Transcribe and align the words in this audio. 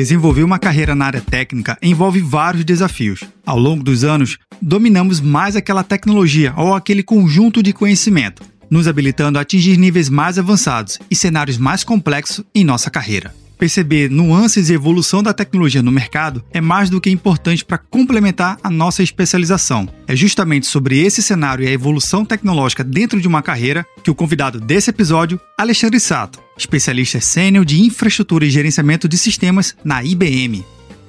Desenvolver 0.00 0.44
uma 0.44 0.58
carreira 0.58 0.94
na 0.94 1.04
área 1.04 1.20
técnica 1.20 1.76
envolve 1.82 2.20
vários 2.20 2.64
desafios. 2.64 3.20
Ao 3.44 3.58
longo 3.58 3.84
dos 3.84 4.02
anos, 4.02 4.38
dominamos 4.62 5.20
mais 5.20 5.56
aquela 5.56 5.84
tecnologia 5.84 6.54
ou 6.56 6.74
aquele 6.74 7.02
conjunto 7.02 7.62
de 7.62 7.70
conhecimento, 7.74 8.42
nos 8.70 8.88
habilitando 8.88 9.38
a 9.38 9.42
atingir 9.42 9.76
níveis 9.76 10.08
mais 10.08 10.38
avançados 10.38 10.98
e 11.10 11.14
cenários 11.14 11.58
mais 11.58 11.84
complexos 11.84 12.42
em 12.54 12.64
nossa 12.64 12.90
carreira. 12.90 13.34
Perceber 13.60 14.08
nuances 14.08 14.70
e 14.70 14.72
evolução 14.72 15.22
da 15.22 15.34
tecnologia 15.34 15.82
no 15.82 15.92
mercado 15.92 16.42
é 16.50 16.62
mais 16.62 16.88
do 16.88 16.98
que 16.98 17.10
importante 17.10 17.62
para 17.62 17.76
complementar 17.76 18.58
a 18.62 18.70
nossa 18.70 19.02
especialização. 19.02 19.86
É 20.06 20.16
justamente 20.16 20.66
sobre 20.66 20.98
esse 20.98 21.22
cenário 21.22 21.62
e 21.62 21.68
a 21.68 21.70
evolução 21.70 22.24
tecnológica 22.24 22.82
dentro 22.82 23.20
de 23.20 23.28
uma 23.28 23.42
carreira 23.42 23.86
que 24.02 24.10
o 24.10 24.14
convidado 24.14 24.58
desse 24.58 24.88
episódio, 24.88 25.38
Alexandre 25.58 26.00
Sato, 26.00 26.40
especialista 26.56 27.20
sênior 27.20 27.66
de 27.66 27.82
infraestrutura 27.82 28.46
e 28.46 28.50
gerenciamento 28.50 29.06
de 29.06 29.18
sistemas 29.18 29.76
na 29.84 30.02
IBM. 30.02 30.64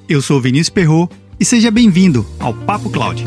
Eu 0.09 0.21
sou 0.21 0.41
Vinícius 0.41 0.67
Perro 0.67 1.09
e 1.39 1.45
seja 1.45 1.71
bem-vindo 1.71 2.27
ao 2.37 2.53
Papo 2.53 2.89
Cloud. 2.89 3.23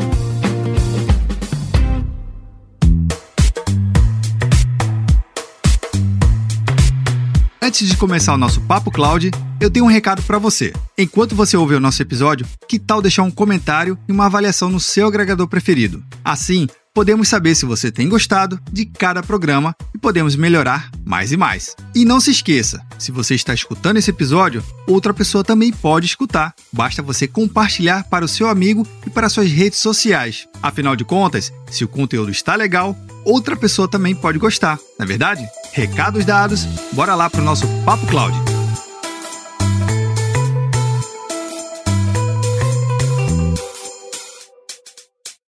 Antes 7.75 7.89
de 7.89 7.97
começar 7.97 8.33
o 8.33 8.37
nosso 8.37 8.61
Papo 8.61 8.89
Cloud, 8.89 9.31
eu 9.59 9.69
tenho 9.69 9.83
um 9.83 9.89
recado 9.89 10.23
para 10.23 10.39
você. 10.39 10.71
Enquanto 10.97 11.35
você 11.35 11.57
ouve 11.57 11.75
o 11.75 11.79
nosso 11.81 12.01
episódio, 12.01 12.47
que 12.69 12.79
tal 12.79 13.01
deixar 13.01 13.23
um 13.23 13.29
comentário 13.29 13.99
e 14.07 14.13
uma 14.13 14.27
avaliação 14.27 14.69
no 14.69 14.79
seu 14.79 15.05
agregador 15.05 15.45
preferido? 15.45 16.01
Assim, 16.23 16.69
podemos 16.93 17.27
saber 17.27 17.53
se 17.53 17.65
você 17.65 17.91
tem 17.91 18.07
gostado 18.07 18.57
de 18.71 18.85
cada 18.85 19.21
programa 19.21 19.75
e 19.93 19.97
podemos 19.97 20.37
melhorar 20.37 20.89
mais 21.03 21.33
e 21.33 21.37
mais. 21.37 21.75
E 21.93 22.05
não 22.05 22.21
se 22.21 22.31
esqueça, 22.31 22.81
se 22.97 23.11
você 23.11 23.35
está 23.35 23.53
escutando 23.53 23.97
esse 23.97 24.09
episódio, 24.09 24.63
outra 24.87 25.13
pessoa 25.13 25.43
também 25.43 25.73
pode 25.73 26.05
escutar. 26.05 26.55
Basta 26.71 27.03
você 27.03 27.27
compartilhar 27.27 28.05
para 28.05 28.23
o 28.23 28.29
seu 28.29 28.47
amigo 28.47 28.87
e 29.05 29.09
para 29.09 29.27
suas 29.27 29.51
redes 29.51 29.79
sociais. 29.79 30.47
Afinal 30.63 30.95
de 30.95 31.03
contas, 31.03 31.51
se 31.69 31.83
o 31.83 31.89
conteúdo 31.89 32.31
está 32.31 32.55
legal, 32.55 32.97
outra 33.25 33.57
pessoa 33.57 33.89
também 33.89 34.15
pode 34.15 34.37
gostar, 34.37 34.77
não 34.97 35.05
é 35.05 35.07
verdade? 35.07 35.43
Recados 35.73 36.23
dados, 36.23 36.65
bora 36.93 37.15
lá 37.15 37.29
para 37.29 37.41
o 37.41 37.43
nosso 37.43 37.65
Papo 37.83 38.05
Cloud. 38.07 38.37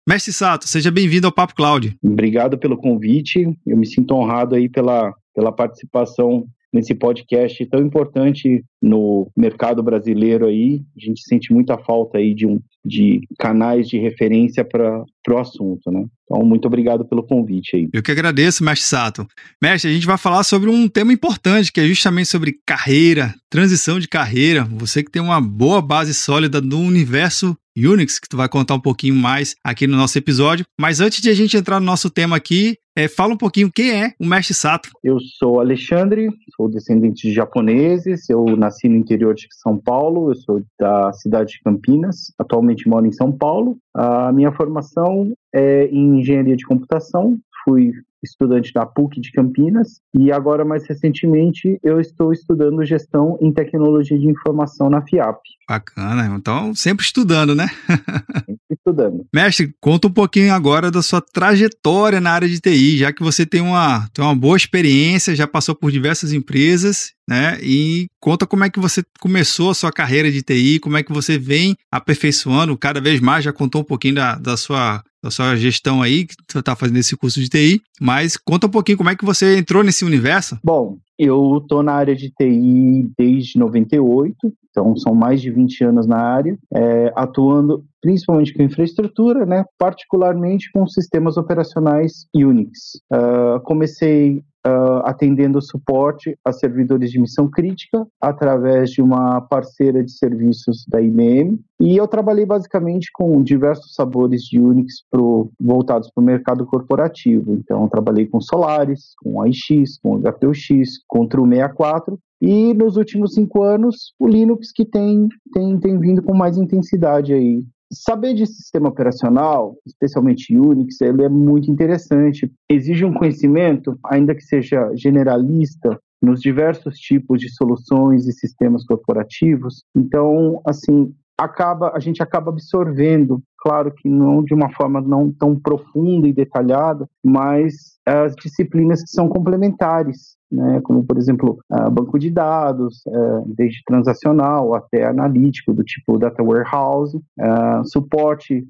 Mestre 0.07 0.33
Sato, 0.33 0.67
seja 0.67 0.91
bem-vindo 0.91 1.27
ao 1.27 1.31
Papo 1.31 1.55
Cloud. 1.55 1.95
Obrigado 2.03 2.57
pelo 2.57 2.75
convite. 2.75 3.55
Eu 3.65 3.77
me 3.77 3.85
sinto 3.85 4.13
honrado 4.13 4.55
aí 4.55 4.67
pela, 4.67 5.13
pela 5.33 5.51
participação 5.51 6.45
nesse 6.73 6.95
podcast 6.95 7.65
tão 7.65 7.81
importante 7.81 8.63
no 8.81 9.29
mercado 9.35 9.83
brasileiro 9.83 10.47
aí. 10.47 10.81
A 10.95 11.05
gente 11.05 11.21
sente 11.23 11.53
muita 11.53 11.77
falta 11.77 12.17
aí 12.17 12.33
de, 12.33 12.47
um, 12.47 12.59
de 12.83 13.21
canais 13.37 13.87
de 13.87 13.97
referência 13.97 14.63
para 14.63 15.03
o 15.29 15.37
assunto, 15.37 15.91
né? 15.91 16.05
Então, 16.25 16.45
muito 16.45 16.65
obrigado 16.65 17.05
pelo 17.05 17.23
convite 17.23 17.75
aí. 17.75 17.89
Eu 17.93 18.01
que 18.01 18.11
agradeço, 18.11 18.63
mestre 18.63 18.87
Sato. 18.87 19.27
Mestre, 19.61 19.91
a 19.91 19.93
gente 19.93 20.07
vai 20.07 20.17
falar 20.17 20.43
sobre 20.43 20.69
um 20.69 20.87
tema 20.87 21.11
importante, 21.11 21.71
que 21.71 21.81
é 21.81 21.85
justamente 21.85 22.29
sobre 22.29 22.57
carreira, 22.65 23.35
transição 23.49 23.99
de 23.99 24.07
carreira. 24.07 24.63
Você 24.63 25.03
que 25.03 25.11
tem 25.11 25.21
uma 25.21 25.41
boa 25.41 25.81
base 25.81 26.13
sólida 26.13 26.61
no 26.61 26.79
universo 26.79 27.55
Unix, 27.77 28.19
que 28.19 28.27
tu 28.27 28.37
vai 28.37 28.49
contar 28.49 28.75
um 28.75 28.79
pouquinho 28.79 29.15
mais 29.15 29.55
aqui 29.63 29.87
no 29.87 29.97
nosso 29.97 30.17
episódio. 30.17 30.65
Mas 30.79 30.99
antes 30.99 31.21
de 31.21 31.29
a 31.29 31.33
gente 31.33 31.55
entrar 31.55 31.79
no 31.79 31.85
nosso 31.85 32.09
tema 32.09 32.35
aqui, 32.35 32.77
é, 32.95 33.07
fala 33.07 33.33
um 33.33 33.37
pouquinho 33.37 33.71
quem 33.73 33.91
é 33.91 34.13
o 34.19 34.25
mestre 34.25 34.53
Sato. 34.53 34.89
Eu 35.03 35.17
sou 35.19 35.59
Alexandre, 35.59 36.29
sou 36.55 36.69
descendente 36.69 37.27
de 37.27 37.33
japoneses, 37.33 38.29
eu 38.29 38.45
nasci 38.57 38.89
no 38.89 38.97
interior 38.97 39.33
de 39.33 39.47
São 39.51 39.77
Paulo, 39.77 40.31
eu 40.31 40.35
sou 40.35 40.61
da 40.77 41.13
cidade 41.13 41.53
de 41.53 41.61
Campinas, 41.61 42.33
atualmente 42.37 42.87
moro 42.87 43.05
em 43.05 43.11
São 43.11 43.31
Paulo. 43.31 43.77
A 43.95 44.31
minha 44.33 44.51
formação 44.51 45.31
é 45.53 45.85
em 45.85 46.19
engenharia 46.19 46.57
de 46.57 46.65
computação, 46.65 47.37
fui 47.63 47.93
estudante 48.23 48.71
da 48.73 48.85
PUC 48.85 49.19
de 49.19 49.31
Campinas 49.31 50.01
e 50.17 50.31
agora 50.31 50.63
mais 50.63 50.87
recentemente 50.87 51.79
eu 51.83 51.99
estou 51.99 52.31
estudando 52.31 52.85
gestão 52.85 53.37
em 53.41 53.51
tecnologia 53.51 54.17
de 54.17 54.27
informação 54.27 54.89
na 54.89 55.01
FIAP. 55.01 55.39
Bacana, 55.67 56.35
então 56.35 56.75
sempre 56.75 57.05
estudando, 57.05 57.55
né? 57.55 57.67
sempre 58.45 58.57
estudando. 58.71 59.25
Mestre, 59.33 59.73
conta 59.79 60.07
um 60.07 60.13
pouquinho 60.13 60.53
agora 60.53 60.91
da 60.91 61.01
sua 61.01 61.21
trajetória 61.21 62.19
na 62.19 62.31
área 62.31 62.47
de 62.47 62.59
TI, 62.59 62.97
já 62.97 63.13
que 63.13 63.23
você 63.23 63.45
tem 63.45 63.61
uma, 63.61 64.07
tem 64.13 64.23
uma 64.23 64.35
boa 64.35 64.57
experiência, 64.57 65.35
já 65.35 65.47
passou 65.47 65.75
por 65.75 65.91
diversas 65.91 66.33
empresas 66.33 67.13
né? 67.31 67.57
E 67.63 68.07
conta 68.19 68.45
como 68.45 68.65
é 68.65 68.69
que 68.69 68.77
você 68.77 69.01
começou 69.21 69.69
a 69.69 69.73
sua 69.73 69.89
carreira 69.89 70.29
de 70.29 70.41
TI, 70.41 70.79
como 70.79 70.97
é 70.97 71.03
que 71.03 71.13
você 71.13 71.37
vem 71.37 71.77
aperfeiçoando 71.89 72.77
cada 72.77 72.99
vez 72.99 73.21
mais, 73.21 73.45
já 73.45 73.53
contou 73.53 73.79
um 73.79 73.85
pouquinho 73.85 74.15
da, 74.15 74.35
da 74.35 74.57
sua 74.57 75.01
sua 75.29 75.55
gestão 75.55 76.01
aí, 76.01 76.25
que 76.25 76.33
você 76.49 76.59
está 76.59 76.75
fazendo 76.75 76.97
esse 76.97 77.15
curso 77.15 77.39
de 77.39 77.47
TI, 77.47 77.81
mas 78.01 78.35
conta 78.35 78.65
um 78.65 78.71
pouquinho 78.71 78.97
como 78.97 79.11
é 79.11 79.15
que 79.15 79.23
você 79.23 79.59
entrou 79.59 79.83
nesse 79.83 80.03
universo. 80.03 80.57
Bom, 80.63 80.97
eu 81.17 81.59
estou 81.59 81.83
na 81.83 81.93
área 81.93 82.15
de 82.15 82.31
TI 82.31 83.07
desde 83.15 83.59
98, 83.59 84.35
então 84.71 84.95
são 84.97 85.13
mais 85.13 85.39
de 85.39 85.51
20 85.51 85.83
anos 85.83 86.07
na 86.07 86.17
área, 86.17 86.57
é, 86.73 87.13
atuando 87.15 87.85
principalmente 88.01 88.51
com 88.51 88.63
infraestrutura, 88.63 89.45
né, 89.45 89.63
particularmente 89.77 90.71
com 90.73 90.87
sistemas 90.87 91.37
operacionais 91.37 92.25
Unix. 92.35 92.99
Uh, 93.13 93.61
comecei 93.63 94.43
uh, 94.65 95.01
atendendo 95.05 95.61
suporte 95.61 96.37
a 96.45 96.51
servidores 96.51 97.11
de 97.11 97.19
missão 97.19 97.49
crítica 97.49 98.05
através 98.19 98.91
de 98.91 99.01
uma 99.01 99.41
parceira 99.41 100.03
de 100.03 100.11
serviços 100.11 100.85
da 100.87 101.01
IBM. 101.01 101.59
E 101.79 101.97
eu 101.97 102.07
trabalhei 102.07 102.45
basicamente 102.45 103.09
com 103.13 103.41
diversos 103.41 103.93
sabores 103.93 104.43
de 104.43 104.59
Unix 104.59 105.03
pro, 105.09 105.51
voltados 105.59 106.09
para 106.13 106.21
o 106.21 106.25
mercado 106.25 106.65
corporativo. 106.65 107.53
Então, 107.53 107.89
trabalhei 107.89 108.27
com 108.27 108.39
Solaris, 108.39 109.13
com 109.21 109.41
AIX, 109.41 109.97
com 110.01 110.19
HPUX, 110.19 111.03
com 111.07 111.27
Tru64 111.27 112.17
e 112.41 112.73
nos 112.73 112.97
últimos 112.97 113.35
cinco 113.35 113.61
anos, 113.61 114.15
o 114.17 114.27
Linux 114.27 114.71
que 114.71 114.83
tem, 114.83 115.29
tem, 115.53 115.79
tem 115.79 115.99
vindo 115.99 116.23
com 116.23 116.33
mais 116.33 116.57
intensidade 116.57 117.33
aí 117.33 117.63
Saber 117.91 118.33
de 118.33 118.45
sistema 118.45 118.89
operacional, 118.89 119.75
especialmente 119.85 120.57
Unix, 120.57 121.01
ele 121.01 121.23
é 121.23 121.29
muito 121.29 121.69
interessante. 121.69 122.51
Exige 122.69 123.03
um 123.03 123.13
conhecimento, 123.13 123.99
ainda 124.05 124.33
que 124.33 124.43
seja 124.43 124.91
generalista, 124.95 125.99
nos 126.21 126.39
diversos 126.39 126.97
tipos 126.97 127.41
de 127.41 127.49
soluções 127.49 128.27
e 128.27 128.31
sistemas 128.31 128.85
corporativos. 128.85 129.83
Então, 129.95 130.61
assim, 130.65 131.13
acaba 131.37 131.91
a 131.95 131.99
gente 131.99 132.21
acaba 132.21 132.51
absorvendo, 132.51 133.41
claro 133.57 133.91
que 133.91 134.07
não 134.07 134.43
de 134.43 134.53
uma 134.53 134.69
forma 134.69 135.01
não 135.01 135.31
tão 135.31 135.59
profunda 135.59 136.27
e 136.27 136.33
detalhada, 136.33 137.07
mas 137.23 137.99
as 138.05 138.35
disciplinas 138.35 139.01
que 139.01 139.09
são 139.09 139.27
complementares 139.29 140.37
né, 140.51 140.81
como 140.83 141.03
por 141.03 141.17
exemplo 141.17 141.59
uh, 141.71 141.89
banco 141.89 142.19
de 142.19 142.29
dados, 142.29 143.01
uh, 143.07 143.43
desde 143.55 143.81
transacional 143.85 144.75
até 144.75 145.05
analítico, 145.05 145.73
do 145.73 145.83
tipo 145.83 146.17
data 146.17 146.43
warehouse, 146.43 147.15
uh, 147.17 147.85
suporte, 147.85 148.67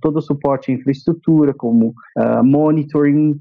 todo 0.00 0.18
o 0.18 0.22
suporte 0.22 0.70
à 0.70 0.74
infraestrutura, 0.74 1.52
como 1.52 1.92
monitoring, 2.44 3.40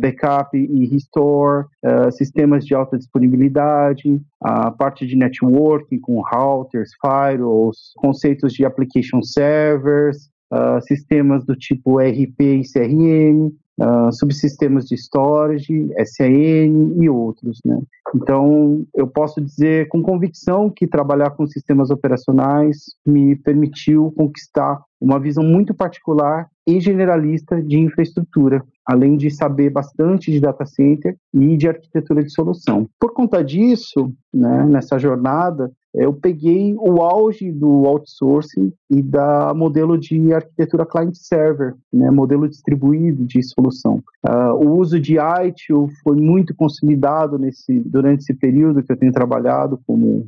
backup 0.00 0.56
e 0.56 0.86
restore, 0.86 1.66
sistemas 2.10 2.64
de 2.64 2.74
alta 2.74 2.96
disponibilidade, 2.96 4.18
a 4.42 4.70
parte 4.70 5.06
de 5.06 5.14
networking 5.14 6.00
com 6.00 6.22
routers, 6.22 6.92
firewalls, 7.02 7.92
conceitos 7.98 8.54
de 8.54 8.64
application 8.64 9.20
servers, 9.20 10.30
Uh, 10.50 10.80
sistemas 10.80 11.44
do 11.44 11.54
tipo 11.54 11.98
RP 11.98 12.40
e 12.40 12.62
CRM, 12.62 13.52
uh, 13.78 14.12
subsistemas 14.12 14.84
de 14.86 14.94
storage, 14.96 15.90
SAN 16.04 16.94
e 17.00 17.08
outros. 17.08 17.60
Né? 17.64 17.80
Então, 18.14 18.84
eu 18.94 19.06
posso 19.06 19.40
dizer 19.40 19.88
com 19.88 20.02
convicção 20.02 20.70
que 20.70 20.86
trabalhar 20.86 21.30
com 21.30 21.46
sistemas 21.46 21.90
operacionais 21.90 22.96
me 23.06 23.36
permitiu 23.36 24.12
conquistar 24.16 24.80
uma 25.00 25.20
visão 25.20 25.44
muito 25.44 25.74
particular 25.74 26.48
e 26.66 26.80
generalista 26.80 27.62
de 27.62 27.78
infraestrutura, 27.78 28.62
além 28.84 29.16
de 29.16 29.30
saber 29.30 29.70
bastante 29.70 30.30
de 30.30 30.40
data 30.40 30.66
center 30.66 31.16
e 31.32 31.56
de 31.56 31.68
arquitetura 31.68 32.22
de 32.22 32.30
solução. 32.30 32.86
Por 33.00 33.12
conta 33.14 33.42
disso, 33.42 34.12
né, 34.32 34.66
nessa 34.66 34.98
jornada, 34.98 35.70
eu 35.94 36.12
peguei 36.12 36.74
o 36.78 37.02
auge 37.02 37.50
do 37.50 37.86
outsourcing 37.86 38.72
e 38.90 39.02
da 39.02 39.52
modelo 39.54 39.98
de 39.98 40.32
arquitetura 40.32 40.84
client-server, 40.84 41.74
né, 41.92 42.10
modelo 42.10 42.48
distribuído 42.48 43.24
de 43.24 43.42
solução. 43.42 44.02
Uh, 44.26 44.52
o 44.54 44.78
uso 44.78 45.00
de 45.00 45.16
ITIL 45.18 45.88
foi 46.02 46.16
muito 46.16 46.54
consolidado 46.54 47.38
nesse, 47.38 47.80
durante 47.80 48.20
esse 48.20 48.34
período 48.34 48.82
que 48.82 48.92
eu 48.92 48.96
tenho 48.96 49.12
trabalhado 49.12 49.80
como 49.86 50.26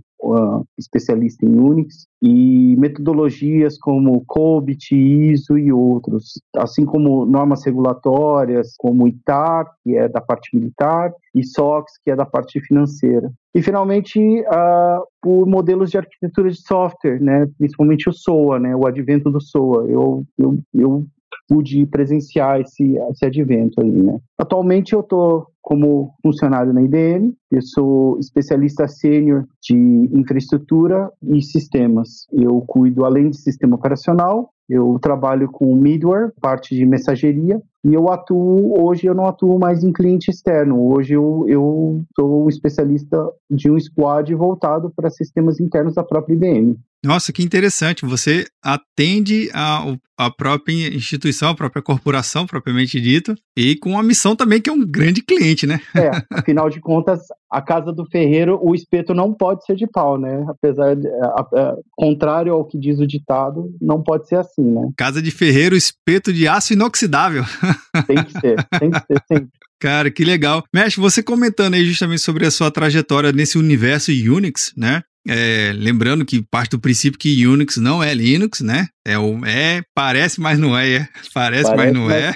especialista 0.78 1.44
em 1.44 1.58
Unix, 1.58 2.06
e 2.22 2.76
metodologias 2.76 3.78
como 3.78 4.24
COBIT, 4.26 4.94
ISO 4.94 5.56
e 5.56 5.72
outros, 5.72 6.40
assim 6.56 6.84
como 6.84 7.24
normas 7.24 7.64
regulatórias, 7.64 8.74
como 8.78 9.08
ITAR, 9.08 9.66
que 9.82 9.96
é 9.96 10.08
da 10.08 10.20
parte 10.20 10.54
militar, 10.54 11.12
e 11.34 11.44
SOX, 11.44 11.92
que 12.04 12.10
é 12.10 12.16
da 12.16 12.26
parte 12.26 12.60
financeira. 12.60 13.32
E, 13.54 13.62
finalmente, 13.62 14.18
uh, 14.20 15.02
por 15.20 15.46
modelos 15.46 15.90
de 15.90 15.98
arquitetura 15.98 16.50
de 16.50 16.60
software, 16.60 17.20
né, 17.20 17.46
principalmente 17.58 18.08
o 18.08 18.12
SOA, 18.12 18.58
né, 18.58 18.76
o 18.76 18.86
advento 18.86 19.30
do 19.30 19.40
SOA. 19.40 19.86
Eu, 19.88 20.24
eu, 20.38 20.58
eu 20.74 21.06
pude 21.50 21.84
presenciar 21.86 22.60
esse, 22.60 22.96
esse 23.10 23.26
advento 23.26 23.82
aí, 23.82 23.90
né. 23.90 24.20
Atualmente 24.38 24.92
eu 24.92 25.00
estou 25.00 25.48
como 25.60 26.14
funcionário 26.22 26.72
na 26.72 26.80
IBM, 26.80 27.34
eu 27.50 27.60
sou 27.60 28.18
especialista 28.20 28.86
sênior 28.86 29.46
de 29.60 29.74
infraestrutura 30.12 31.10
e 31.22 31.42
sistemas. 31.42 32.26
Eu 32.32 32.62
cuido, 32.66 33.04
além 33.04 33.30
de 33.30 33.36
sistema 33.36 33.74
operacional, 33.74 34.50
eu 34.68 34.96
trabalho 35.00 35.50
com 35.50 35.74
middleware, 35.74 36.32
parte 36.40 36.74
de 36.74 36.86
mensageria, 36.86 37.60
e 37.84 37.92
eu 37.92 38.08
atuo, 38.08 38.80
hoje 38.80 39.06
eu 39.06 39.14
não 39.14 39.26
atuo 39.26 39.58
mais 39.58 39.82
em 39.82 39.92
cliente 39.92 40.30
externo, 40.30 40.92
hoje 40.94 41.14
eu, 41.14 41.44
eu 41.48 42.02
sou 42.14 42.48
especialista 42.48 43.28
de 43.50 43.70
um 43.70 43.78
squad 43.78 44.32
voltado 44.34 44.92
para 44.94 45.10
sistemas 45.10 45.58
internos 45.58 45.94
da 45.94 46.04
própria 46.04 46.34
IBM. 46.34 46.78
Nossa, 47.04 47.32
que 47.32 47.42
interessante. 47.42 48.04
Você 48.04 48.46
atende 48.62 49.50
a, 49.54 49.84
a 50.18 50.30
própria 50.30 50.94
instituição, 50.94 51.50
a 51.50 51.54
própria 51.54 51.82
corporação, 51.82 52.46
propriamente 52.46 53.00
dito, 53.00 53.34
e 53.56 53.74
com 53.76 53.92
uma 53.92 54.02
missão 54.02 54.36
também 54.36 54.60
que 54.60 54.68
é 54.68 54.72
um 54.72 54.86
grande 54.86 55.22
cliente, 55.22 55.66
né? 55.66 55.80
É, 55.96 56.10
afinal 56.38 56.68
de 56.68 56.78
contas, 56.78 57.20
a 57.50 57.62
casa 57.62 57.90
do 57.90 58.04
ferreiro, 58.04 58.58
o 58.62 58.74
espeto 58.74 59.14
não 59.14 59.32
pode 59.32 59.64
ser 59.64 59.76
de 59.76 59.86
pau, 59.86 60.18
né? 60.18 60.44
Apesar 60.46 60.94
de, 60.94 61.08
a, 61.08 61.40
a, 61.40 61.76
contrário 61.96 62.52
ao 62.52 62.66
que 62.66 62.78
diz 62.78 62.98
o 62.98 63.06
ditado, 63.06 63.74
não 63.80 64.02
pode 64.02 64.28
ser 64.28 64.36
assim, 64.36 64.62
né? 64.64 64.90
Casa 64.96 65.22
de 65.22 65.30
ferreiro, 65.30 65.74
espeto 65.74 66.32
de 66.32 66.46
aço 66.46 66.74
inoxidável. 66.74 67.44
Tem 68.06 68.22
que 68.24 68.32
ser, 68.40 68.56
tem 68.78 68.90
que 68.90 69.00
ser 69.00 69.22
sempre. 69.26 69.48
Cara, 69.80 70.10
que 70.10 70.24
legal. 70.24 70.62
Mestre, 70.74 71.00
você 71.00 71.22
comentando 71.22 71.74
aí 71.74 71.84
justamente 71.84 72.20
sobre 72.20 72.46
a 72.46 72.50
sua 72.50 72.70
trajetória 72.70 73.32
nesse 73.32 73.56
universo 73.56 74.10
Unix, 74.10 74.72
né? 74.76 75.02
É, 75.28 75.72
lembrando 75.76 76.24
que 76.24 76.42
parte 76.50 76.70
do 76.70 76.80
princípio 76.80 77.18
que 77.18 77.46
Unix 77.46 77.76
não 77.76 78.02
é 78.02 78.14
Linux, 78.14 78.60
né? 78.60 78.88
É, 79.06 79.18
o, 79.18 79.44
é 79.44 79.82
parece, 79.94 80.40
mas 80.40 80.58
não 80.58 80.76
é. 80.76 80.94
é 80.94 81.08
parece, 81.34 81.64
parece, 81.70 81.76
mas 81.76 81.92
não 81.92 82.06
mas... 82.06 82.14
é. 82.14 82.34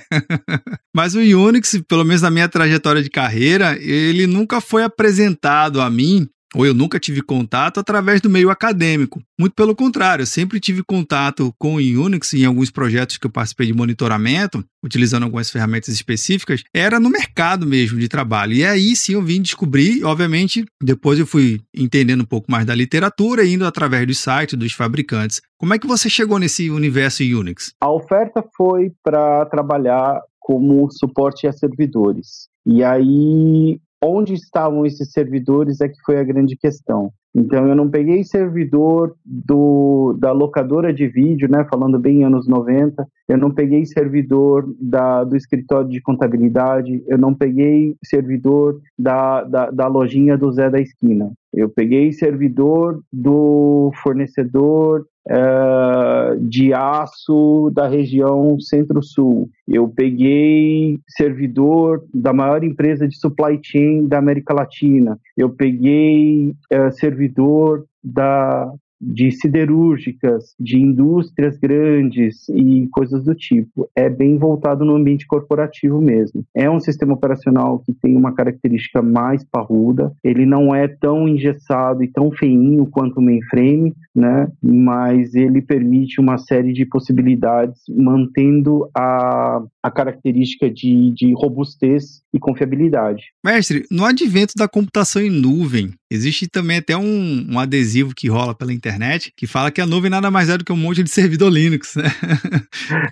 mas 0.94 1.14
o 1.14 1.20
Unix, 1.20 1.80
pelo 1.88 2.04
menos 2.04 2.22
na 2.22 2.30
minha 2.30 2.48
trajetória 2.48 3.02
de 3.02 3.10
carreira, 3.10 3.76
ele 3.80 4.26
nunca 4.26 4.60
foi 4.60 4.82
apresentado 4.82 5.80
a 5.80 5.88
mim 5.88 6.28
ou 6.54 6.64
eu 6.64 6.72
nunca 6.72 7.00
tive 7.00 7.20
contato 7.22 7.80
através 7.80 8.20
do 8.20 8.30
meio 8.30 8.50
acadêmico. 8.50 9.22
Muito 9.38 9.54
pelo 9.54 9.74
contrário, 9.74 10.22
eu 10.22 10.26
sempre 10.26 10.60
tive 10.60 10.82
contato 10.82 11.52
com 11.58 11.74
o 11.74 11.78
Unix 11.78 12.32
em 12.34 12.44
alguns 12.44 12.70
projetos 12.70 13.18
que 13.18 13.26
eu 13.26 13.30
participei 13.30 13.66
de 13.66 13.74
monitoramento, 13.74 14.64
utilizando 14.82 15.24
algumas 15.24 15.50
ferramentas 15.50 15.92
específicas, 15.92 16.62
era 16.72 17.00
no 17.00 17.10
mercado 17.10 17.66
mesmo 17.66 17.98
de 17.98 18.08
trabalho. 18.08 18.52
E 18.52 18.64
aí 18.64 18.94
sim 18.94 19.14
eu 19.14 19.22
vim 19.22 19.42
descobrir, 19.42 20.04
obviamente, 20.04 20.64
depois 20.82 21.18
eu 21.18 21.26
fui 21.26 21.60
entendendo 21.74 22.22
um 22.22 22.26
pouco 22.26 22.50
mais 22.50 22.64
da 22.64 22.74
literatura, 22.74 23.44
indo 23.44 23.66
através 23.66 24.06
dos 24.06 24.18
sites 24.18 24.56
dos 24.56 24.72
fabricantes. 24.72 25.40
Como 25.58 25.74
é 25.74 25.78
que 25.78 25.86
você 25.86 26.08
chegou 26.08 26.38
nesse 26.38 26.70
universo 26.70 27.22
Unix? 27.22 27.72
A 27.80 27.90
oferta 27.90 28.44
foi 28.56 28.92
para 29.02 29.46
trabalhar 29.46 30.20
como 30.38 30.90
suporte 30.90 31.46
a 31.46 31.52
servidores. 31.52 32.48
E 32.66 32.84
aí 32.84 33.80
onde 34.04 34.34
estavam 34.34 34.84
esses 34.84 35.10
servidores 35.10 35.80
é 35.80 35.88
que 35.88 36.00
foi 36.04 36.18
a 36.18 36.24
grande 36.24 36.56
questão. 36.56 37.10
Então 37.34 37.66
eu 37.66 37.74
não 37.74 37.90
peguei 37.90 38.22
servidor 38.22 39.16
do, 39.24 40.16
da 40.20 40.30
locadora 40.30 40.92
de 40.92 41.08
vídeo, 41.08 41.48
né, 41.50 41.66
falando 41.68 41.98
bem 41.98 42.22
anos 42.22 42.46
90, 42.46 43.04
eu 43.28 43.36
não 43.36 43.50
peguei 43.50 43.84
servidor 43.84 44.72
da, 44.80 45.24
do 45.24 45.36
escritório 45.36 45.88
de 45.88 46.00
contabilidade, 46.00 47.02
eu 47.08 47.18
não 47.18 47.34
peguei 47.34 47.96
servidor 48.04 48.80
da, 48.96 49.42
da, 49.42 49.70
da 49.70 49.88
lojinha 49.88 50.38
do 50.38 50.52
Zé 50.52 50.70
da 50.70 50.80
esquina. 50.80 51.32
Eu 51.52 51.68
peguei 51.68 52.12
servidor 52.12 53.00
do 53.12 53.90
fornecedor 54.02 55.04
uh, 55.28 56.38
de 56.38 56.72
aço 56.72 57.70
da 57.74 57.88
região 57.88 58.58
Centro-Sul. 58.60 59.48
Eu 59.66 59.88
peguei 59.88 60.98
servidor 61.08 62.04
da 62.12 62.32
maior 62.32 62.62
empresa 62.62 63.08
de 63.08 63.16
supply 63.16 63.58
chain 63.62 64.06
da 64.06 64.18
América 64.18 64.54
Latina. 64.54 65.18
Eu 65.36 65.50
peguei 65.50 66.54
uh, 66.72 66.92
servidor 66.92 67.84
da 68.02 68.70
de 69.04 69.30
siderúrgicas, 69.30 70.54
de 70.58 70.78
indústrias 70.78 71.58
grandes 71.58 72.48
e 72.48 72.88
coisas 72.90 73.24
do 73.24 73.34
tipo. 73.34 73.88
É 73.94 74.08
bem 74.08 74.38
voltado 74.38 74.84
no 74.84 74.96
ambiente 74.96 75.26
corporativo 75.26 76.00
mesmo. 76.00 76.44
É 76.54 76.70
um 76.70 76.80
sistema 76.80 77.14
operacional 77.14 77.80
que 77.80 77.92
tem 77.92 78.16
uma 78.16 78.34
característica 78.34 79.02
mais 79.02 79.44
parruda, 79.44 80.12
ele 80.22 80.46
não 80.46 80.74
é 80.74 80.88
tão 80.88 81.28
engessado 81.28 82.02
e 82.02 82.08
tão 82.08 82.30
feinho 82.30 82.86
quanto 82.86 83.18
o 83.18 83.22
mainframe, 83.22 83.94
né? 84.14 84.48
mas 84.62 85.34
ele 85.34 85.60
permite 85.60 86.20
uma 86.20 86.38
série 86.38 86.72
de 86.72 86.86
possibilidades, 86.86 87.80
mantendo 87.88 88.88
a, 88.96 89.62
a 89.82 89.90
característica 89.90 90.70
de, 90.70 91.12
de 91.12 91.32
robustez 91.34 92.22
e 92.32 92.38
confiabilidade. 92.38 93.24
Mestre, 93.44 93.84
no 93.90 94.04
advento 94.04 94.54
da 94.56 94.68
computação 94.68 95.22
em 95.22 95.30
nuvem, 95.30 95.92
existe 96.10 96.48
também 96.48 96.78
até 96.78 96.96
um, 96.96 97.46
um 97.50 97.58
adesivo 97.58 98.14
que 98.14 98.28
rola 98.28 98.54
pela 98.54 98.72
internet 98.72 98.93
internet, 98.94 99.32
que 99.36 99.46
fala 99.46 99.70
que 99.70 99.80
a 99.80 99.86
nuvem 99.86 100.10
nada 100.10 100.30
mais 100.30 100.48
é 100.48 100.56
do 100.56 100.64
que 100.64 100.72
um 100.72 100.76
monte 100.76 101.02
de 101.02 101.10
servidor 101.10 101.52
Linux, 101.52 101.96
né? 101.96 102.04